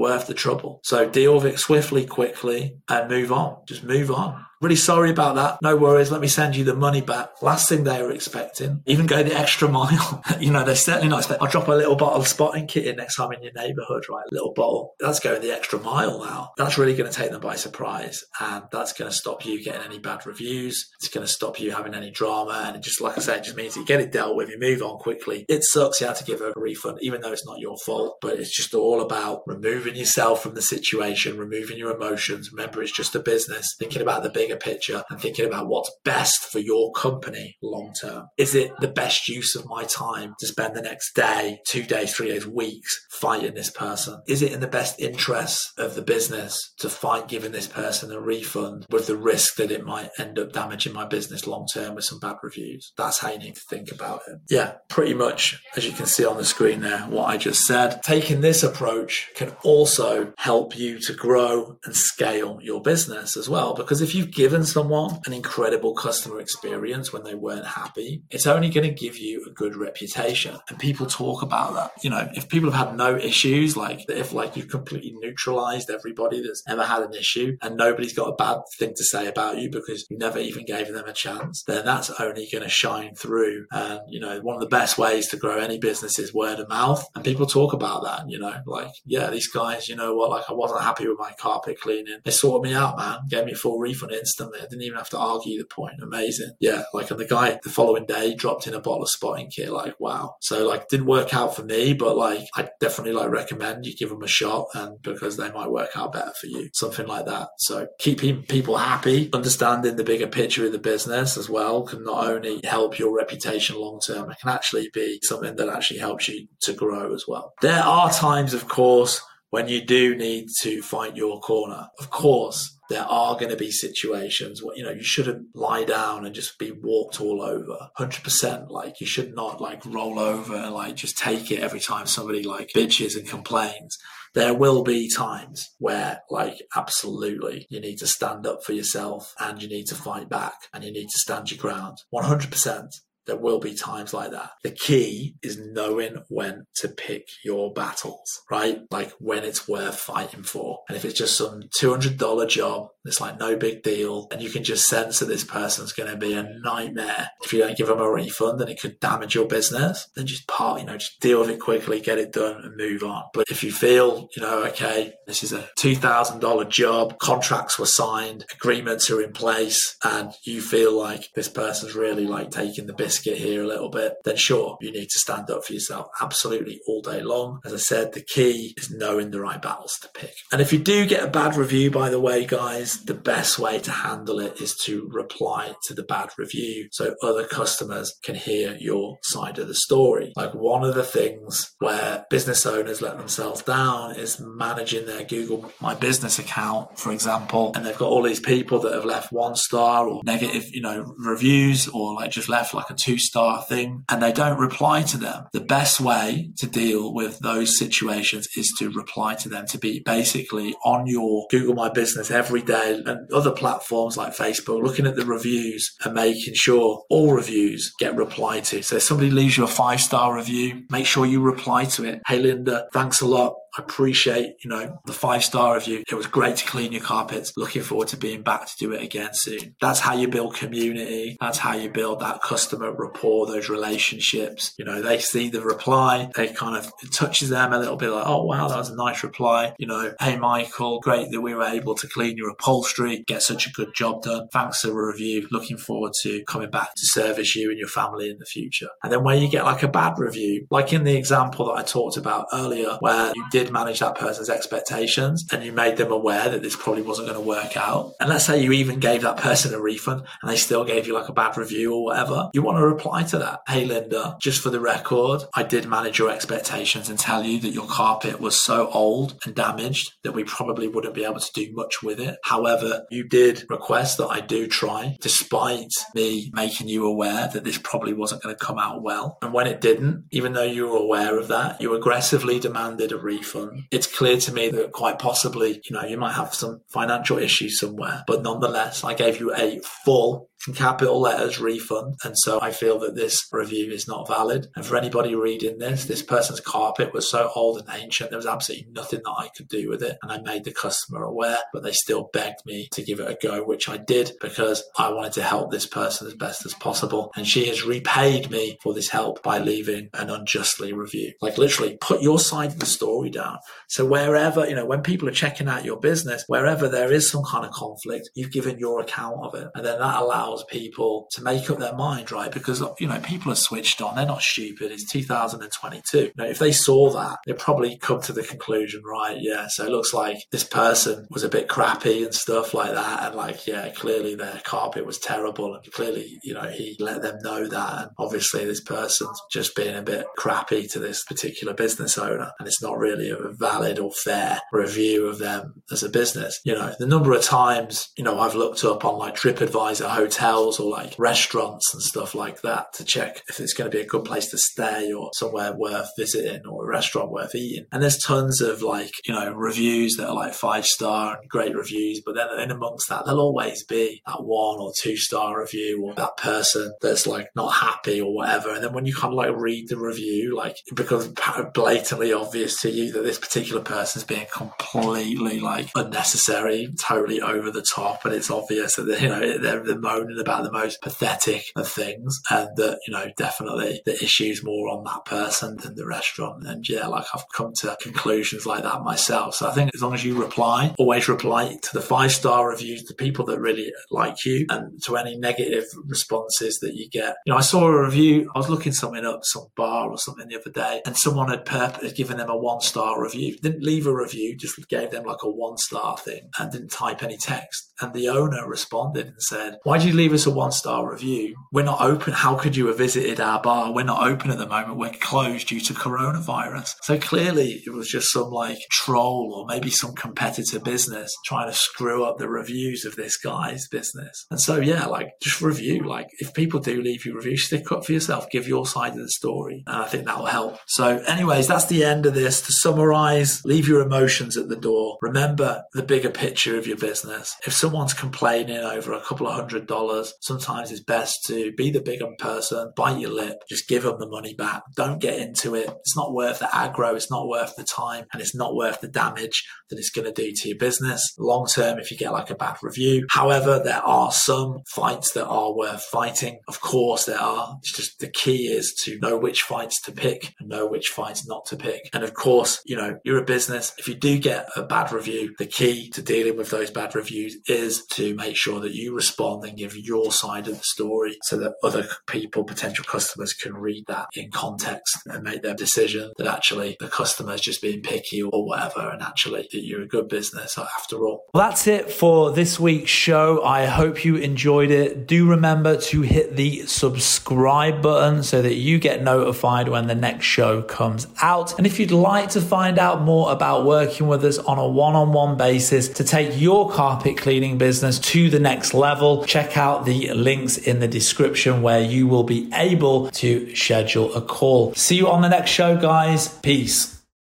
worth 0.00 0.26
the 0.26 0.34
trouble. 0.34 0.80
So 0.84 1.08
deal 1.08 1.34
with 1.34 1.46
it 1.46 1.58
swiftly, 1.58 2.06
quickly, 2.06 2.78
and 2.88 3.08
move 3.08 3.32
on. 3.32 3.58
Just 3.66 3.84
move 3.84 4.10
on. 4.10 4.44
Really 4.60 4.76
sorry 4.76 5.10
about 5.10 5.36
that. 5.36 5.58
No 5.62 5.76
worries. 5.76 6.10
Let 6.10 6.20
me 6.20 6.28
send 6.28 6.56
you 6.56 6.64
the 6.64 6.74
money 6.74 7.00
back. 7.00 7.42
Last 7.42 7.68
thing 7.68 7.84
they 7.84 8.02
were 8.02 8.10
expecting. 8.10 8.82
Even 8.86 9.06
go 9.06 9.22
the 9.22 9.38
extra 9.38 9.68
mile. 9.68 10.22
you 10.40 10.50
know, 10.50 10.64
they're 10.64 10.74
certainly 10.74 11.08
not 11.08 11.18
expecting. 11.18 11.46
I'll 11.46 11.50
drop 11.50 11.68
a 11.68 11.72
little 11.72 11.96
bottle 11.96 12.20
of 12.20 12.28
spotting 12.28 12.66
kit 12.66 12.86
in 12.86 12.96
next 12.96 13.16
time 13.16 13.32
in 13.32 13.42
your 13.42 13.52
neighborhood, 13.52 14.04
right? 14.10 14.24
A 14.30 14.34
little 14.34 14.52
bottle. 14.52 14.94
That's 14.98 15.20
going 15.20 15.40
the 15.42 15.52
extra 15.52 15.78
mile 15.78 16.18
now. 16.18 16.50
That's 16.56 16.76
really 16.76 16.96
going 16.96 17.10
to 17.10 17.16
take 17.16 17.30
them 17.30 17.40
by 17.40 17.54
surprise. 17.54 18.24
And 18.40 18.64
that's 18.72 18.92
going 18.92 19.10
to 19.10 19.16
stop 19.16 19.44
you 19.44 19.62
getting 19.62 19.82
any 19.82 19.98
bad 19.98 20.26
reviews. 20.26 20.88
It's 20.98 21.08
going 21.08 21.26
to 21.26 21.32
stop 21.32 21.60
you 21.60 21.70
having 21.70 21.94
any 21.94 22.10
drama. 22.10 22.64
And 22.66 22.76
it 22.76 22.82
just, 22.82 23.00
like 23.00 23.16
I 23.16 23.20
said, 23.20 23.44
just 23.44 23.56
means 23.56 23.76
you 23.76 23.84
get 23.84 24.00
it 24.00 24.10
dealt 24.10 24.34
with. 24.36 24.48
You 24.48 24.58
move 24.58 24.82
on 24.82 24.98
quickly. 24.98 25.46
It 25.48 25.62
sucks 25.62 26.00
you 26.00 26.08
have 26.08 26.18
to 26.18 26.24
give 26.24 26.40
a 26.40 26.52
refund, 26.56 26.98
even 27.00 27.20
though 27.20 27.32
it's 27.32 27.46
not 27.46 27.60
your 27.60 27.76
fault. 27.78 28.18
But 28.20 28.38
it's 28.40 28.54
just 28.54 28.74
all 28.74 29.00
about 29.00 29.42
removing 29.46 29.94
yourself 29.94 30.42
from 30.42 30.54
the 30.54 30.62
situation, 30.62 31.38
removing 31.38 31.78
your 31.78 31.94
emotions. 31.94 32.50
Remember, 32.52 32.82
it's 32.82 32.92
just 32.92 33.14
a 33.14 33.20
business. 33.20 33.76
Thinking 33.78 34.02
about 34.02 34.24
the 34.24 34.30
big 34.30 34.47
bigger 34.48 34.58
picture 34.58 35.04
and 35.10 35.20
thinking 35.20 35.44
about 35.44 35.68
what's 35.68 35.90
best 36.04 36.50
for 36.50 36.58
your 36.58 36.90
company 36.92 37.56
long 37.62 37.92
term. 38.00 38.26
Is 38.38 38.54
it 38.54 38.72
the 38.80 38.88
best 38.88 39.28
use 39.28 39.54
of 39.54 39.66
my 39.66 39.84
time 39.84 40.34
to 40.40 40.46
spend 40.46 40.74
the 40.74 40.82
next 40.82 41.14
day, 41.14 41.60
two 41.68 41.82
days, 41.82 42.14
three 42.14 42.28
days, 42.28 42.46
weeks 42.46 42.98
fighting 43.10 43.54
this 43.54 43.70
person? 43.70 44.20
Is 44.26 44.42
it 44.42 44.52
in 44.52 44.60
the 44.60 44.66
best 44.66 44.98
interest 45.00 45.72
of 45.78 45.94
the 45.94 46.02
business 46.02 46.58
to 46.78 46.88
fight 46.88 47.28
giving 47.28 47.52
this 47.52 47.66
person 47.66 48.10
a 48.10 48.20
refund 48.20 48.86
with 48.90 49.06
the 49.06 49.16
risk 49.16 49.56
that 49.56 49.70
it 49.70 49.84
might 49.84 50.10
end 50.18 50.38
up 50.38 50.52
damaging 50.52 50.92
my 50.92 51.04
business 51.04 51.46
long 51.46 51.66
term 51.72 51.94
with 51.94 52.04
some 52.04 52.18
bad 52.20 52.36
reviews? 52.42 52.92
That's 52.96 53.18
how 53.18 53.32
you 53.32 53.38
need 53.38 53.56
to 53.56 53.62
think 53.68 53.92
about 53.92 54.22
it. 54.28 54.38
Yeah, 54.48 54.74
pretty 54.88 55.14
much 55.14 55.62
as 55.76 55.84
you 55.84 55.92
can 55.92 56.06
see 56.06 56.24
on 56.24 56.38
the 56.38 56.44
screen 56.44 56.80
there, 56.80 57.00
what 57.00 57.26
I 57.26 57.36
just 57.36 57.64
said. 57.64 58.02
Taking 58.02 58.40
this 58.40 58.62
approach 58.62 59.28
can 59.34 59.50
also 59.62 60.32
help 60.38 60.76
you 60.76 60.98
to 61.00 61.12
grow 61.12 61.76
and 61.84 61.94
scale 61.94 62.58
your 62.62 62.80
business 62.80 63.36
as 63.36 63.48
well. 63.48 63.74
Because 63.74 64.00
if 64.00 64.14
you've 64.14 64.30
given 64.38 64.64
someone 64.64 65.18
an 65.26 65.32
incredible 65.32 65.94
customer 65.94 66.38
experience 66.38 67.12
when 67.12 67.24
they 67.24 67.34
weren't 67.34 67.66
happy, 67.66 68.22
it's 68.30 68.46
only 68.46 68.70
going 68.70 68.88
to 68.88 68.94
give 68.94 69.18
you 69.18 69.44
a 69.44 69.50
good 69.50 69.74
reputation. 69.74 70.56
And 70.68 70.78
people 70.78 71.06
talk 71.06 71.42
about 71.42 71.74
that. 71.74 71.90
You 72.04 72.10
know, 72.10 72.28
if 72.34 72.48
people 72.48 72.70
have 72.70 72.90
had 72.90 72.96
no 72.96 73.16
issues, 73.16 73.76
like 73.76 74.08
if 74.08 74.32
like 74.32 74.56
you've 74.56 74.68
completely 74.68 75.12
neutralized 75.20 75.90
everybody 75.90 76.40
that's 76.40 76.62
ever 76.68 76.84
had 76.84 77.02
an 77.02 77.14
issue 77.14 77.56
and 77.60 77.76
nobody's 77.76 78.12
got 78.12 78.28
a 78.28 78.36
bad 78.36 78.58
thing 78.78 78.94
to 78.94 79.02
say 79.02 79.26
about 79.26 79.58
you 79.58 79.70
because 79.70 80.06
you 80.08 80.16
never 80.16 80.38
even 80.38 80.64
gave 80.64 80.86
them 80.92 81.08
a 81.08 81.12
chance, 81.12 81.64
then 81.66 81.84
that's 81.84 82.08
only 82.20 82.48
going 82.52 82.62
to 82.62 82.70
shine 82.70 83.16
through. 83.16 83.66
And, 83.72 84.02
you 84.08 84.20
know, 84.20 84.38
one 84.42 84.54
of 84.54 84.60
the 84.60 84.68
best 84.68 84.98
ways 84.98 85.26
to 85.30 85.36
grow 85.36 85.58
any 85.58 85.80
business 85.80 86.16
is 86.16 86.32
word 86.32 86.60
of 86.60 86.68
mouth. 86.68 87.04
And 87.16 87.24
people 87.24 87.46
talk 87.46 87.72
about 87.72 88.04
that, 88.04 88.30
you 88.30 88.38
know, 88.38 88.54
like, 88.66 88.92
yeah, 89.04 89.30
these 89.30 89.48
guys, 89.48 89.88
you 89.88 89.96
know 89.96 90.14
what, 90.14 90.30
like 90.30 90.44
I 90.48 90.52
wasn't 90.52 90.82
happy 90.82 91.08
with 91.08 91.18
my 91.18 91.32
carpet 91.40 91.80
cleaning. 91.80 92.20
They 92.24 92.30
sorted 92.30 92.70
me 92.70 92.76
out, 92.76 92.96
man, 92.96 93.18
gave 93.28 93.44
me 93.44 93.50
a 93.50 93.56
full 93.56 93.80
refund 93.80 94.12
instantly. 94.28 94.60
I 94.60 94.64
didn't 94.64 94.82
even 94.82 94.98
have 94.98 95.10
to 95.10 95.18
argue 95.18 95.58
the 95.58 95.64
point. 95.64 96.02
Amazing. 96.02 96.52
Yeah. 96.60 96.82
Like, 96.92 97.10
and 97.10 97.18
the 97.18 97.26
guy 97.26 97.58
the 97.62 97.70
following 97.70 98.06
day 98.06 98.34
dropped 98.34 98.66
in 98.66 98.74
a 98.74 98.80
bottle 98.80 99.02
of 99.02 99.10
spotting 99.10 99.50
kit. 99.50 99.70
Like, 99.70 99.98
wow. 99.98 100.36
So, 100.40 100.66
like, 100.66 100.88
didn't 100.88 101.06
work 101.06 101.34
out 101.34 101.56
for 101.56 101.64
me, 101.64 101.94
but 101.94 102.16
like, 102.16 102.46
I 102.56 102.68
definitely 102.80 103.12
like 103.12 103.30
recommend 103.30 103.86
you 103.86 103.96
give 103.96 104.10
them 104.10 104.22
a 104.22 104.28
shot 104.28 104.66
and 104.74 105.00
because 105.02 105.36
they 105.36 105.50
might 105.50 105.70
work 105.70 105.90
out 105.96 106.12
better 106.12 106.32
for 106.40 106.46
you. 106.46 106.68
Something 106.74 107.06
like 107.06 107.26
that. 107.26 107.48
So, 107.58 107.88
keeping 107.98 108.42
people 108.42 108.76
happy, 108.76 109.30
understanding 109.32 109.96
the 109.96 110.04
bigger 110.04 110.26
picture 110.26 110.66
of 110.66 110.72
the 110.72 110.78
business 110.78 111.36
as 111.36 111.48
well 111.48 111.82
can 111.82 112.04
not 112.04 112.26
only 112.26 112.60
help 112.64 112.98
your 112.98 113.16
reputation 113.16 113.76
long 113.76 114.00
term, 114.06 114.30
it 114.30 114.38
can 114.40 114.50
actually 114.50 114.90
be 114.92 115.18
something 115.22 115.56
that 115.56 115.68
actually 115.68 116.00
helps 116.00 116.28
you 116.28 116.46
to 116.62 116.72
grow 116.72 117.14
as 117.14 117.24
well. 117.26 117.54
There 117.62 117.82
are 117.82 118.10
times, 118.10 118.54
of 118.54 118.68
course, 118.68 119.22
when 119.50 119.68
you 119.68 119.84
do 119.84 120.14
need 120.14 120.48
to 120.60 120.82
fight 120.82 121.16
your 121.16 121.40
corner. 121.40 121.88
Of 121.98 122.10
course, 122.10 122.77
there 122.88 123.04
are 123.04 123.34
going 123.34 123.50
to 123.50 123.56
be 123.56 123.70
situations 123.70 124.62
where 124.62 124.76
you 124.76 124.82
know 124.82 124.90
you 124.90 125.02
shouldn't 125.02 125.54
lie 125.54 125.84
down 125.84 126.24
and 126.24 126.34
just 126.34 126.58
be 126.58 126.70
walked 126.70 127.20
all 127.20 127.42
over 127.42 127.90
100% 127.98 128.70
like 128.70 129.00
you 129.00 129.06
should 129.06 129.34
not 129.34 129.60
like 129.60 129.84
roll 129.84 130.18
over 130.18 130.54
and 130.54 130.74
like 130.74 130.96
just 130.96 131.18
take 131.18 131.50
it 131.50 131.60
every 131.60 131.80
time 131.80 132.06
somebody 132.06 132.42
like 132.42 132.70
bitches 132.74 133.16
and 133.16 133.28
complains. 133.28 133.98
There 134.34 134.54
will 134.54 134.82
be 134.82 135.10
times 135.10 135.68
where 135.78 136.20
like 136.30 136.60
absolutely 136.76 137.66
you 137.70 137.80
need 137.80 137.96
to 137.98 138.06
stand 138.06 138.46
up 138.46 138.62
for 138.62 138.72
yourself 138.72 139.34
and 139.40 139.62
you 139.62 139.68
need 139.68 139.86
to 139.86 139.94
fight 139.94 140.28
back 140.28 140.54
and 140.72 140.84
you 140.84 140.92
need 140.92 141.08
to 141.08 141.18
stand 141.18 141.50
your 141.50 141.58
ground 141.58 141.98
100% 142.14 142.88
there 143.28 143.36
will 143.36 143.60
be 143.60 143.74
times 143.74 144.12
like 144.12 144.32
that. 144.32 144.50
The 144.64 144.70
key 144.72 145.36
is 145.42 145.58
knowing 145.58 146.16
when 146.28 146.66
to 146.76 146.88
pick 146.88 147.28
your 147.44 147.72
battles, 147.72 148.40
right? 148.50 148.80
Like 148.90 149.12
when 149.20 149.44
it's 149.44 149.68
worth 149.68 150.00
fighting 150.00 150.42
for. 150.42 150.80
And 150.88 150.96
if 150.96 151.04
it's 151.04 151.18
just 151.18 151.36
some 151.36 151.62
$200 151.78 152.48
job, 152.48 152.88
it's 153.08 153.20
like 153.20 153.38
no 153.38 153.56
big 153.56 153.82
deal. 153.82 154.28
And 154.30 154.40
you 154.40 154.50
can 154.50 154.64
just 154.64 154.88
sense 154.88 155.18
that 155.18 155.26
this 155.26 155.44
person's 155.44 155.92
going 155.92 156.10
to 156.10 156.16
be 156.16 156.34
a 156.34 156.42
nightmare. 156.42 157.30
If 157.42 157.52
you 157.52 157.60
don't 157.60 157.76
give 157.76 157.88
them 157.88 158.00
a 158.00 158.10
refund 158.10 158.60
and 158.60 158.70
it 158.70 158.80
could 158.80 159.00
damage 159.00 159.34
your 159.34 159.46
business, 159.46 160.08
then 160.14 160.26
just 160.26 160.46
part, 160.46 160.80
you 160.80 160.86
know, 160.86 160.96
just 160.96 161.20
deal 161.20 161.40
with 161.40 161.50
it 161.50 161.60
quickly, 161.60 162.00
get 162.00 162.18
it 162.18 162.32
done 162.32 162.62
and 162.62 162.76
move 162.76 163.02
on. 163.02 163.24
But 163.34 163.46
if 163.50 163.64
you 163.64 163.72
feel, 163.72 164.28
you 164.36 164.42
know, 164.42 164.64
okay, 164.64 165.14
this 165.26 165.42
is 165.42 165.52
a 165.52 165.68
$2,000 165.78 166.68
job, 166.68 167.18
contracts 167.18 167.78
were 167.78 167.86
signed, 167.86 168.44
agreements 168.54 169.10
are 169.10 169.22
in 169.22 169.32
place, 169.32 169.96
and 170.04 170.32
you 170.44 170.60
feel 170.60 170.96
like 170.98 171.28
this 171.34 171.48
person's 171.48 171.94
really 171.94 172.26
like 172.26 172.50
taking 172.50 172.86
the 172.86 172.92
biscuit 172.94 173.38
here 173.38 173.62
a 173.62 173.66
little 173.66 173.90
bit, 173.90 174.14
then 174.24 174.36
sure, 174.36 174.76
you 174.80 174.92
need 174.92 175.08
to 175.08 175.18
stand 175.18 175.50
up 175.50 175.64
for 175.64 175.72
yourself 175.72 176.08
absolutely 176.20 176.80
all 176.86 177.02
day 177.02 177.22
long. 177.22 177.60
As 177.64 177.72
I 177.72 177.78
said, 177.78 178.12
the 178.12 178.22
key 178.22 178.74
is 178.76 178.90
knowing 178.90 179.30
the 179.30 179.40
right 179.40 179.60
battles 179.60 179.96
to 180.02 180.08
pick. 180.14 180.34
And 180.52 180.60
if 180.60 180.72
you 180.72 180.78
do 180.78 181.06
get 181.06 181.24
a 181.24 181.28
bad 181.28 181.56
review, 181.56 181.90
by 181.90 182.10
the 182.10 182.20
way, 182.20 182.44
guys, 182.44 182.97
the 183.04 183.14
best 183.14 183.58
way 183.58 183.78
to 183.80 183.90
handle 183.90 184.38
it 184.40 184.60
is 184.60 184.74
to 184.84 185.08
reply 185.10 185.74
to 185.84 185.94
the 185.94 186.02
bad 186.02 186.30
review 186.38 186.88
so 186.92 187.14
other 187.22 187.46
customers 187.46 188.14
can 188.22 188.34
hear 188.34 188.76
your 188.78 189.18
side 189.22 189.58
of 189.58 189.68
the 189.68 189.74
story. 189.74 190.32
Like 190.36 190.54
one 190.54 190.84
of 190.84 190.94
the 190.94 191.04
things 191.04 191.74
where 191.78 192.26
business 192.30 192.64
owners 192.66 193.02
let 193.02 193.18
themselves 193.18 193.62
down 193.62 194.16
is 194.16 194.40
managing 194.40 195.06
their 195.06 195.24
Google 195.24 195.70
My 195.80 195.94
Business 195.94 196.38
account, 196.38 196.98
for 196.98 197.12
example, 197.12 197.72
and 197.74 197.84
they've 197.84 197.98
got 197.98 198.10
all 198.10 198.22
these 198.22 198.40
people 198.40 198.78
that 198.80 198.92
have 198.92 199.04
left 199.04 199.32
one 199.32 199.56
star 199.56 200.06
or 200.08 200.22
negative, 200.24 200.68
you 200.72 200.80
know, 200.80 201.14
reviews 201.18 201.88
or 201.88 202.14
like 202.14 202.30
just 202.30 202.48
left 202.48 202.74
like 202.74 202.90
a 202.90 202.94
two 202.94 203.18
star 203.18 203.62
thing 203.62 204.04
and 204.08 204.22
they 204.22 204.32
don't 204.32 204.58
reply 204.58 205.02
to 205.02 205.18
them. 205.18 205.46
The 205.52 205.60
best 205.60 206.00
way 206.00 206.50
to 206.56 206.66
deal 206.66 207.12
with 207.12 207.38
those 207.40 207.78
situations 207.78 208.48
is 208.56 208.72
to 208.78 208.90
reply 208.90 209.34
to 209.36 209.48
them, 209.48 209.66
to 209.66 209.78
be 209.78 210.00
basically 210.00 210.74
on 210.84 211.06
your 211.06 211.46
Google 211.50 211.74
My 211.74 211.88
Business 211.88 212.30
every 212.30 212.62
day 212.62 212.77
and 212.84 213.32
other 213.32 213.52
platforms 213.52 214.16
like 214.16 214.36
Facebook, 214.36 214.82
looking 214.82 215.06
at 215.06 215.16
the 215.16 215.24
reviews 215.24 215.94
and 216.04 216.14
making 216.14 216.54
sure 216.54 217.04
all 217.10 217.32
reviews 217.32 217.92
get 217.98 218.16
replied 218.16 218.64
to. 218.64 218.82
So 218.82 218.96
if 218.96 219.02
somebody 219.02 219.30
leaves 219.30 219.56
you 219.56 219.64
a 219.64 219.68
five 219.68 220.00
star 220.00 220.34
review, 220.34 220.84
make 220.90 221.06
sure 221.06 221.26
you 221.26 221.40
reply 221.40 221.84
to 221.84 222.04
it. 222.04 222.22
Hey, 222.26 222.38
Linda, 222.38 222.88
thanks 222.92 223.20
a 223.20 223.26
lot 223.26 223.54
I 223.76 223.82
appreciate, 223.82 224.56
you 224.64 224.70
know, 224.70 224.98
the 225.04 225.12
five 225.12 225.44
star 225.44 225.74
review. 225.74 226.02
It 226.10 226.14
was 226.14 226.26
great 226.26 226.56
to 226.56 226.66
clean 226.66 226.92
your 226.92 227.02
carpets. 227.02 227.52
Looking 227.56 227.82
forward 227.82 228.08
to 228.08 228.16
being 228.16 228.42
back 228.42 228.66
to 228.66 228.76
do 228.78 228.92
it 228.92 229.02
again 229.02 229.30
soon. 229.32 229.76
That's 229.80 230.00
how 230.00 230.14
you 230.14 230.28
build 230.28 230.54
community. 230.54 231.36
That's 231.40 231.58
how 231.58 231.74
you 231.74 231.90
build 231.90 232.20
that 232.20 232.42
customer 232.42 232.92
rapport, 232.92 233.46
those 233.46 233.68
relationships. 233.68 234.74
You 234.78 234.84
know, 234.84 235.02
they 235.02 235.18
see 235.18 235.48
the 235.48 235.60
reply, 235.60 236.30
they 236.34 236.48
kind 236.48 236.76
of, 236.76 236.92
it 237.02 237.12
touches 237.12 237.50
them 237.50 237.72
a 237.72 237.78
little 237.78 237.96
bit 237.96 238.10
like, 238.10 238.26
oh, 238.26 238.44
wow, 238.44 238.68
that 238.68 238.78
was 238.78 238.90
a 238.90 238.96
nice 238.96 239.22
reply. 239.22 239.74
You 239.78 239.86
know, 239.86 240.14
hey, 240.20 240.36
Michael, 240.36 241.00
great 241.00 241.30
that 241.30 241.40
we 241.40 241.54
were 241.54 241.64
able 241.64 241.94
to 241.96 242.08
clean 242.08 242.36
your 242.36 242.50
upholstery, 242.68 243.24
get 243.26 243.42
such 243.42 243.66
a 243.66 243.72
good 243.72 243.94
job 243.94 244.22
done. 244.22 244.46
Thanks 244.52 244.80
for 244.80 244.88
the 244.88 244.94
review. 244.94 245.48
Looking 245.50 245.78
forward 245.78 246.12
to 246.22 246.44
coming 246.44 246.70
back 246.70 246.90
to 246.94 247.06
service 247.06 247.56
you 247.56 247.70
and 247.70 247.78
your 247.78 247.88
family 247.88 248.28
in 248.28 248.38
the 248.38 248.44
future. 248.44 248.88
And 249.02 249.10
then 249.10 249.24
when 249.24 249.40
you 249.40 249.48
get 249.48 249.64
like 249.64 249.82
a 249.82 249.88
bad 249.88 250.18
review, 250.18 250.66
like 250.70 250.92
in 250.92 251.04
the 251.04 251.16
example 251.16 251.66
that 251.66 251.80
I 251.80 251.82
talked 251.82 252.18
about 252.18 252.46
earlier, 252.52 252.98
where 253.00 253.32
you 253.34 253.44
did 253.50 253.72
manage 253.72 254.00
that 254.00 254.18
person's 254.18 254.50
expectations 254.50 255.46
and 255.50 255.64
you 255.64 255.72
made 255.72 255.96
them 255.96 256.12
aware 256.12 256.50
that 256.50 256.62
this 256.62 256.76
probably 256.76 257.02
wasn't 257.02 257.28
going 257.28 257.40
to 257.40 257.46
work 257.46 257.76
out. 257.76 258.12
And 258.20 258.28
let's 258.28 258.44
say 258.44 258.62
you 258.62 258.72
even 258.72 259.00
gave 259.00 259.22
that 259.22 259.38
person 259.38 259.72
a 259.72 259.80
refund 259.80 260.24
and 260.42 260.50
they 260.50 260.56
still 260.56 260.84
gave 260.84 261.06
you 261.06 261.14
like 261.14 261.28
a 261.28 261.32
bad 261.32 261.56
review 261.56 261.94
or 261.94 262.04
whatever, 262.04 262.50
you 262.52 262.60
want 262.60 262.76
to 262.76 262.86
reply 262.86 263.22
to 263.24 263.38
that. 263.38 263.60
Hey, 263.66 263.86
Linda, 263.86 264.36
just 264.42 264.62
for 264.62 264.68
the 264.68 264.80
record, 264.80 265.42
I 265.54 265.62
did 265.62 265.88
manage 265.88 266.18
your 266.18 266.30
expectations 266.30 267.08
and 267.08 267.18
tell 267.18 267.44
you 267.44 267.60
that 267.60 267.70
your 267.70 267.86
carpet 267.86 268.40
was 268.40 268.62
so 268.62 268.90
old 268.90 269.38
and 269.46 269.54
damaged 269.54 270.12
that 270.22 270.32
we 270.32 270.44
probably 270.44 270.86
wouldn't 270.86 271.14
be 271.14 271.24
able 271.24 271.40
to 271.40 271.52
do 271.54 271.72
much 271.72 272.02
with 272.02 272.20
it. 272.20 272.36
However, 272.58 273.06
you 273.08 273.22
did 273.22 273.64
request 273.70 274.18
that 274.18 274.26
I 274.26 274.40
do 274.40 274.66
try, 274.66 275.16
despite 275.20 275.92
me 276.12 276.50
making 276.52 276.88
you 276.88 277.06
aware 277.06 277.46
that 277.46 277.62
this 277.62 277.78
probably 277.78 278.12
wasn't 278.12 278.42
going 278.42 278.52
to 278.52 278.64
come 278.64 278.80
out 278.80 279.00
well. 279.00 279.38
And 279.42 279.52
when 279.52 279.68
it 279.68 279.80
didn't, 279.80 280.24
even 280.32 280.54
though 280.54 280.64
you 280.64 280.88
were 280.88 280.98
aware 280.98 281.38
of 281.38 281.46
that, 281.48 281.80
you 281.80 281.94
aggressively 281.94 282.58
demanded 282.58 283.12
a 283.12 283.16
refund. 283.16 283.84
It's 283.92 284.12
clear 284.12 284.38
to 284.38 284.52
me 284.52 284.70
that 284.70 284.90
quite 284.90 285.20
possibly, 285.20 285.80
you 285.88 285.94
know, 285.94 286.04
you 286.04 286.16
might 286.16 286.32
have 286.32 286.52
some 286.52 286.80
financial 286.88 287.38
issues 287.38 287.78
somewhere, 287.78 288.24
but 288.26 288.42
nonetheless, 288.42 289.04
I 289.04 289.14
gave 289.14 289.38
you 289.38 289.54
a 289.54 289.80
full 290.04 290.50
capital 290.74 291.20
letters 291.20 291.60
refund. 291.60 292.16
And 292.24 292.36
so 292.36 292.60
I 292.60 292.70
feel 292.70 292.98
that 293.00 293.14
this 293.14 293.48
review 293.52 293.90
is 293.90 294.08
not 294.08 294.28
valid. 294.28 294.66
And 294.76 294.84
for 294.84 294.96
anybody 294.96 295.34
reading 295.34 295.78
this, 295.78 296.04
this 296.04 296.22
person's 296.22 296.60
carpet 296.60 297.12
was 297.12 297.30
so 297.30 297.50
old 297.54 297.78
and 297.78 297.88
ancient, 298.02 298.30
there 298.30 298.38
was 298.38 298.46
absolutely 298.46 298.88
nothing 298.92 299.20
that 299.24 299.34
I 299.38 299.48
could 299.56 299.68
do 299.68 299.88
with 299.88 300.02
it. 300.02 300.18
And 300.22 300.32
I 300.32 300.40
made 300.40 300.64
the 300.64 300.72
customer 300.72 301.24
aware, 301.24 301.58
but 301.72 301.82
they 301.82 301.92
still 301.92 302.28
begged 302.32 302.66
me 302.66 302.88
to 302.92 303.02
give 303.02 303.20
it 303.20 303.30
a 303.30 303.38
go, 303.40 303.64
which 303.64 303.88
I 303.88 303.96
did 303.96 304.32
because 304.40 304.84
I 304.98 305.12
wanted 305.12 305.32
to 305.34 305.42
help 305.42 305.70
this 305.70 305.86
person 305.86 306.26
as 306.26 306.34
best 306.34 306.66
as 306.66 306.74
possible. 306.74 307.32
And 307.36 307.46
she 307.46 307.66
has 307.68 307.84
repaid 307.84 308.50
me 308.50 308.78
for 308.82 308.94
this 308.94 309.08
help 309.08 309.42
by 309.42 309.58
leaving 309.58 310.10
an 310.14 310.30
unjustly 310.30 310.92
review. 310.92 311.32
Like 311.40 311.58
literally 311.58 311.96
put 312.00 312.22
your 312.22 312.38
side 312.38 312.70
of 312.70 312.80
the 312.80 312.86
story 312.86 313.30
down. 313.30 313.58
So 313.88 314.04
wherever, 314.04 314.68
you 314.68 314.74
know, 314.74 314.86
when 314.86 315.02
people 315.02 315.28
are 315.28 315.32
checking 315.32 315.68
out 315.68 315.84
your 315.84 316.00
business, 316.00 316.44
wherever 316.46 316.88
there 316.88 317.12
is 317.12 317.30
some 317.30 317.44
kind 317.44 317.64
of 317.64 317.72
conflict, 317.72 318.30
you've 318.34 318.52
given 318.52 318.78
your 318.78 319.00
account 319.00 319.36
of 319.42 319.54
it. 319.54 319.68
And 319.74 319.84
then 319.84 319.98
that 320.00 320.20
allows 320.20 320.47
allows 320.48 320.64
people 320.64 321.28
to 321.32 321.42
make 321.42 321.70
up 321.70 321.78
their 321.78 321.94
mind, 321.94 322.32
right? 322.32 322.50
Because, 322.50 322.82
you 322.98 323.06
know, 323.06 323.20
people 323.20 323.52
are 323.52 323.56
switched 323.56 324.00
on. 324.00 324.16
They're 324.16 324.26
not 324.26 324.42
stupid. 324.42 324.92
It's 324.92 325.10
2022. 325.10 326.18
You 326.18 326.32
know, 326.36 326.46
if 326.46 326.58
they 326.58 326.72
saw 326.72 327.10
that, 327.10 327.38
they'd 327.46 327.58
probably 327.58 327.98
come 327.98 328.20
to 328.22 328.32
the 328.32 328.42
conclusion, 328.42 329.02
right? 329.04 329.38
Yeah. 329.40 329.66
So 329.68 329.86
it 329.86 329.90
looks 329.90 330.12
like 330.12 330.38
this 330.50 330.64
person 330.64 331.26
was 331.30 331.44
a 331.44 331.48
bit 331.48 331.68
crappy 331.68 332.24
and 332.24 332.34
stuff 332.34 332.74
like 332.74 332.92
that. 332.92 333.26
And 333.26 333.34
like, 333.34 333.66
yeah, 333.66 333.90
clearly 333.90 334.34
their 334.34 334.60
carpet 334.64 335.06
was 335.06 335.18
terrible. 335.18 335.74
And 335.74 335.92
clearly, 335.92 336.38
you 336.42 336.54
know, 336.54 336.68
he 336.68 336.96
let 336.98 337.22
them 337.22 337.38
know 337.42 337.66
that. 337.66 337.98
And 337.98 338.10
obviously 338.18 338.64
this 338.64 338.82
person's 338.82 339.40
just 339.50 339.76
being 339.76 339.96
a 339.96 340.02
bit 340.02 340.26
crappy 340.36 340.86
to 340.88 340.98
this 340.98 341.24
particular 341.24 341.74
business 341.74 342.18
owner. 342.18 342.52
And 342.58 342.66
it's 342.66 342.82
not 342.82 342.98
really 342.98 343.30
a 343.30 343.36
valid 343.58 343.98
or 343.98 344.10
fair 344.12 344.60
review 344.72 345.26
of 345.26 345.38
them 345.38 345.82
as 345.90 346.02
a 346.02 346.08
business. 346.08 346.60
You 346.64 346.74
know, 346.74 346.94
the 346.98 347.06
number 347.06 347.32
of 347.32 347.42
times, 347.42 348.08
you 348.16 348.24
know, 348.24 348.38
I've 348.40 348.54
looked 348.54 348.84
up 348.84 349.04
on 349.04 349.18
like 349.18 349.34
TripAdvisor 349.34 350.08
hotel 350.08 350.37
hotels 350.38 350.80
or 350.80 350.90
like 350.90 351.14
restaurants 351.18 351.92
and 351.92 352.02
stuff 352.02 352.34
like 352.34 352.62
that 352.62 352.92
to 352.94 353.04
check 353.04 353.42
if 353.48 353.60
it's 353.60 353.72
going 353.72 353.90
to 353.90 353.96
be 353.96 354.02
a 354.02 354.06
good 354.06 354.24
place 354.24 354.50
to 354.50 354.58
stay 354.58 355.12
or 355.12 355.30
somewhere 355.34 355.72
worth 355.72 356.08
visiting 356.16 356.66
or 356.66 356.84
a 356.84 356.88
restaurant 356.88 357.30
worth 357.30 357.54
eating. 357.54 357.86
And 357.92 358.02
there's 358.02 358.18
tons 358.18 358.60
of 358.60 358.82
like, 358.82 359.10
you 359.26 359.34
know, 359.34 359.52
reviews 359.52 360.16
that 360.16 360.28
are 360.28 360.34
like 360.34 360.54
five 360.54 360.86
star 360.86 361.38
and 361.38 361.48
great 361.48 361.74
reviews, 361.74 362.22
but 362.24 362.34
then 362.34 362.48
in 362.60 362.70
amongst 362.70 363.08
that, 363.08 363.24
there'll 363.24 363.40
always 363.40 363.84
be 363.84 364.22
that 364.26 364.42
one 364.42 364.78
or 364.80 364.92
two 365.00 365.16
star 365.16 365.60
review 365.60 366.02
or 366.04 366.14
that 366.14 366.36
person 366.36 366.94
that's 367.00 367.26
like 367.26 367.48
not 367.56 367.70
happy 367.70 368.20
or 368.20 368.34
whatever. 368.34 368.74
And 368.74 368.84
then 368.84 368.92
when 368.92 369.06
you 369.06 369.14
kind 369.14 369.32
of 369.32 369.36
like 369.36 369.56
read 369.56 369.88
the 369.88 369.98
review, 369.98 370.56
like 370.56 370.76
it 370.86 370.94
becomes 370.94 371.28
blatantly 371.74 372.32
obvious 372.32 372.80
to 372.82 372.90
you 372.90 373.12
that 373.12 373.22
this 373.22 373.38
particular 373.38 373.82
person 373.82 374.20
is 374.20 374.26
being 374.26 374.46
completely 374.52 375.60
like 375.60 375.90
unnecessary, 375.94 376.92
totally 377.00 377.40
over 377.40 377.70
the 377.70 377.86
top. 377.94 378.24
And 378.24 378.34
it's 378.34 378.50
obvious 378.50 378.96
that, 378.96 379.02
they, 379.02 379.20
you 379.20 379.28
know, 379.28 379.58
they're, 379.58 379.82
they're 379.84 379.98
moaning 379.98 380.27
about 380.38 380.64
the 380.64 380.72
most 380.72 381.00
pathetic 381.00 381.72
of 381.76 381.88
things 381.88 382.40
and 382.50 382.68
that, 382.76 382.98
you 383.06 383.12
know, 383.12 383.26
definitely 383.36 384.02
the 384.04 384.14
issue's 384.22 384.64
more 384.64 384.88
on 384.88 385.04
that 385.04 385.24
person 385.24 385.76
than 385.76 385.94
the 385.94 386.06
restaurant. 386.06 386.66
And 386.66 386.88
yeah, 386.88 387.06
like 387.06 387.26
I've 387.34 387.48
come 387.54 387.72
to 387.80 387.96
conclusions 388.00 388.66
like 388.66 388.82
that 388.82 389.02
myself. 389.02 389.54
So 389.54 389.68
I 389.68 389.72
think 389.72 389.90
as 389.94 390.02
long 390.02 390.14
as 390.14 390.24
you 390.24 390.40
reply, 390.40 390.94
always 390.98 391.28
reply 391.28 391.78
to 391.80 391.92
the 391.92 392.00
five 392.00 392.32
star 392.32 392.68
reviews, 392.68 393.04
the 393.04 393.14
people 393.14 393.44
that 393.46 393.60
really 393.60 393.92
like 394.10 394.44
you 394.44 394.66
and 394.68 395.02
to 395.04 395.16
any 395.16 395.36
negative 395.36 395.84
responses 396.06 396.78
that 396.80 396.94
you 396.94 397.08
get. 397.08 397.36
You 397.46 397.52
know, 397.52 397.58
I 397.58 397.62
saw 397.62 397.86
a 397.86 398.04
review, 398.04 398.50
I 398.54 398.58
was 398.58 398.68
looking 398.68 398.92
something 398.92 399.24
up, 399.24 399.40
some 399.44 399.66
bar 399.76 400.10
or 400.10 400.18
something 400.18 400.48
the 400.48 400.60
other 400.60 400.70
day, 400.70 401.02
and 401.06 401.16
someone 401.16 401.48
had, 401.48 401.64
perp- 401.64 402.02
had 402.02 402.14
given 402.14 402.38
them 402.38 402.50
a 402.50 402.56
one 402.56 402.80
star 402.80 403.22
review. 403.22 403.56
Didn't 403.58 403.82
leave 403.82 404.06
a 404.06 404.14
review, 404.14 404.56
just 404.56 404.76
gave 404.88 405.10
them 405.10 405.24
like 405.24 405.42
a 405.42 405.50
one 405.50 405.76
star 405.78 406.16
thing 406.18 406.50
and 406.58 406.70
didn't 406.70 406.90
type 406.90 407.22
any 407.22 407.36
text. 407.36 407.92
And 408.00 408.12
the 408.12 408.28
owner 408.28 408.68
responded 408.68 409.26
and 409.26 409.42
said, 409.42 409.78
Why 409.82 409.98
did 409.98 410.08
you 410.08 410.12
leave 410.18 410.32
us 410.32 410.46
a 410.46 410.50
one 410.50 410.72
star 410.72 411.10
review. 411.10 411.54
We're 411.72 411.84
not 411.84 412.00
open. 412.00 412.32
How 412.34 412.56
could 412.56 412.76
you 412.76 412.88
have 412.88 412.98
visited 412.98 413.40
our 413.40 413.62
bar? 413.62 413.92
We're 413.92 414.04
not 414.04 414.26
open 414.26 414.50
at 414.50 414.58
the 414.58 414.66
moment. 414.66 414.98
We're 414.98 415.10
closed 415.10 415.68
due 415.68 415.80
to 415.80 415.94
coronavirus. 415.94 416.94
So 417.02 417.18
clearly 417.18 417.82
it 417.86 417.90
was 417.90 418.08
just 418.08 418.32
some 418.32 418.50
like 418.50 418.78
troll 418.90 419.54
or 419.54 419.66
maybe 419.66 419.90
some 419.90 420.14
competitor 420.14 420.80
business 420.80 421.34
trying 421.46 421.68
to 421.68 421.74
screw 421.74 422.24
up 422.24 422.38
the 422.38 422.48
reviews 422.48 423.04
of 423.04 423.16
this 423.16 423.36
guy's 423.38 423.88
business. 423.88 424.46
And 424.50 424.60
so, 424.60 424.80
yeah, 424.80 425.06
like 425.06 425.28
just 425.42 425.62
review. 425.62 426.04
Like 426.04 426.26
if 426.40 426.52
people 426.52 426.80
do 426.80 427.00
leave 427.00 427.24
you 427.24 427.34
reviews, 427.34 427.66
stick 427.66 427.90
up 427.92 428.04
for 428.04 428.12
yourself, 428.12 428.50
give 428.50 428.66
your 428.66 428.86
side 428.86 429.12
of 429.12 429.18
the 429.18 429.28
story. 429.28 429.84
And 429.86 430.02
I 430.02 430.06
think 430.06 430.24
that 430.24 430.38
will 430.38 430.46
help. 430.46 430.78
So, 430.86 431.18
anyways, 431.26 431.68
that's 431.68 431.86
the 431.86 432.04
end 432.04 432.26
of 432.26 432.34
this. 432.34 432.60
To 432.62 432.72
summarize, 432.72 433.62
leave 433.64 433.86
your 433.86 434.00
emotions 434.00 434.56
at 434.56 434.68
the 434.68 434.76
door. 434.76 435.18
Remember 435.22 435.84
the 435.92 436.02
bigger 436.02 436.30
picture 436.30 436.76
of 436.76 436.86
your 436.86 436.96
business. 436.96 437.54
If 437.66 437.72
someone's 437.72 438.14
complaining 438.14 438.78
over 438.78 439.12
a 439.12 439.20
couple 439.20 439.46
of 439.46 439.54
hundred 439.54 439.86
dollars, 440.08 440.34
sometimes 440.40 440.90
it's 440.90 441.02
best 441.02 441.44
to 441.46 441.72
be 441.72 441.90
the 441.90 442.00
bigger 442.00 442.26
person, 442.38 442.92
bite 442.96 443.18
your 443.18 443.30
lip, 443.30 443.58
just 443.68 443.88
give 443.88 444.02
them 444.02 444.18
the 444.18 444.28
money 444.28 444.54
back. 444.54 444.82
Don't 444.96 445.20
get 445.20 445.38
into 445.38 445.74
it. 445.74 445.88
It's 446.00 446.16
not 446.16 446.32
worth 446.32 446.58
the 446.58 446.66
aggro. 446.66 447.14
It's 447.14 447.30
not 447.30 447.48
worth 447.48 447.76
the 447.76 447.84
time 447.84 448.26
and 448.32 448.40
it's 448.40 448.54
not 448.54 448.74
worth 448.74 449.00
the 449.00 449.08
damage 449.08 449.64
that 449.90 449.98
it's 449.98 450.10
going 450.10 450.32
to 450.32 450.32
do 450.32 450.52
to 450.52 450.68
your 450.68 450.78
business 450.78 451.34
long 451.38 451.66
term 451.66 451.98
if 451.98 452.10
you 452.10 452.16
get 452.16 452.32
like 452.32 452.50
a 452.50 452.54
bad 452.54 452.76
review. 452.82 453.26
However, 453.30 453.80
there 453.82 454.02
are 454.02 454.32
some 454.32 454.78
fights 454.86 455.32
that 455.32 455.46
are 455.46 455.74
worth 455.74 456.02
fighting. 456.02 456.60
Of 456.68 456.80
course, 456.80 457.24
there 457.24 457.40
are. 457.40 457.76
It's 457.80 457.96
just 457.96 458.18
the 458.18 458.30
key 458.30 458.68
is 458.68 458.94
to 459.04 459.18
know 459.20 459.36
which 459.36 459.62
fights 459.62 460.00
to 460.02 460.12
pick 460.12 460.54
and 460.58 460.68
know 460.68 460.86
which 460.86 461.08
fights 461.08 461.46
not 461.46 461.66
to 461.66 461.76
pick. 461.76 462.10
And 462.12 462.24
of 462.24 462.34
course, 462.34 462.80
you 462.84 462.96
know, 462.96 463.18
you're 463.24 463.42
a 463.42 463.44
business. 463.44 463.92
If 463.98 464.08
you 464.08 464.14
do 464.14 464.38
get 464.38 464.68
a 464.76 464.82
bad 464.82 465.12
review, 465.12 465.54
the 465.58 465.66
key 465.66 466.10
to 466.10 466.22
dealing 466.22 466.56
with 466.56 466.70
those 466.70 466.90
bad 466.90 467.14
reviews 467.14 467.56
is 467.66 468.04
to 468.12 468.34
make 468.34 468.56
sure 468.56 468.80
that 468.80 468.94
you 468.94 469.14
respond 469.14 469.64
and 469.64 469.76
give 469.76 469.96
your 470.02 470.32
side 470.32 470.68
of 470.68 470.78
the 470.78 470.84
story 470.84 471.38
so 471.42 471.56
that 471.58 471.74
other 471.82 472.06
people, 472.26 472.64
potential 472.64 473.04
customers 473.04 473.52
can 473.52 473.74
read 473.74 474.04
that 474.08 474.28
in 474.34 474.50
context 474.50 475.18
and 475.26 475.42
make 475.42 475.62
their 475.62 475.74
decision 475.74 476.32
that 476.38 476.46
actually 476.46 476.96
the 477.00 477.08
customer 477.08 477.54
is 477.54 477.60
just 477.60 477.82
being 477.82 478.02
picky 478.02 478.42
or 478.42 478.66
whatever 478.66 479.08
and 479.10 479.22
actually 479.22 479.68
that 479.72 479.84
you're 479.84 480.02
a 480.02 480.08
good 480.08 480.28
business 480.28 480.78
after 480.78 481.24
all. 481.24 481.44
Well, 481.52 481.68
that's 481.68 481.86
it 481.86 482.10
for 482.10 482.52
this 482.52 482.78
week's 482.78 483.10
show. 483.10 483.62
I 483.64 483.86
hope 483.86 484.24
you 484.24 484.36
enjoyed 484.36 484.90
it. 484.90 485.26
Do 485.26 485.48
remember 485.48 485.96
to 485.96 486.22
hit 486.22 486.56
the 486.56 486.86
subscribe 486.86 488.02
button 488.02 488.42
so 488.42 488.62
that 488.62 488.74
you 488.74 488.98
get 488.98 489.22
notified 489.22 489.88
when 489.88 490.06
the 490.06 490.14
next 490.14 490.44
show 490.44 490.82
comes 490.82 491.26
out. 491.42 491.76
And 491.78 491.86
if 491.86 491.98
you'd 491.98 492.10
like 492.10 492.50
to 492.50 492.60
find 492.60 492.98
out 492.98 493.22
more 493.22 493.52
about 493.52 493.84
working 493.84 494.28
with 494.28 494.44
us 494.44 494.58
on 494.58 494.78
a 494.78 494.86
one 494.86 495.14
on 495.14 495.32
one 495.32 495.56
basis 495.56 496.08
to 496.08 496.24
take 496.24 496.60
your 496.60 496.90
carpet 496.90 497.36
cleaning 497.36 497.78
business 497.78 498.18
to 498.18 498.50
the 498.50 498.60
next 498.60 498.94
level, 498.94 499.44
check 499.44 499.76
out 499.76 499.87
out 499.88 500.04
the 500.04 500.32
links 500.34 500.76
in 500.76 501.00
the 501.00 501.08
description 501.08 501.82
where 501.82 502.00
you 502.00 502.26
will 502.26 502.44
be 502.44 502.70
able 502.74 503.30
to 503.30 503.74
schedule 503.74 504.34
a 504.34 504.42
call. 504.42 504.94
See 504.94 505.16
you 505.16 505.28
on 505.28 505.40
the 505.42 505.48
next 505.48 505.70
show, 505.70 505.96
guys. 505.96 506.48
Peace. 506.60 507.17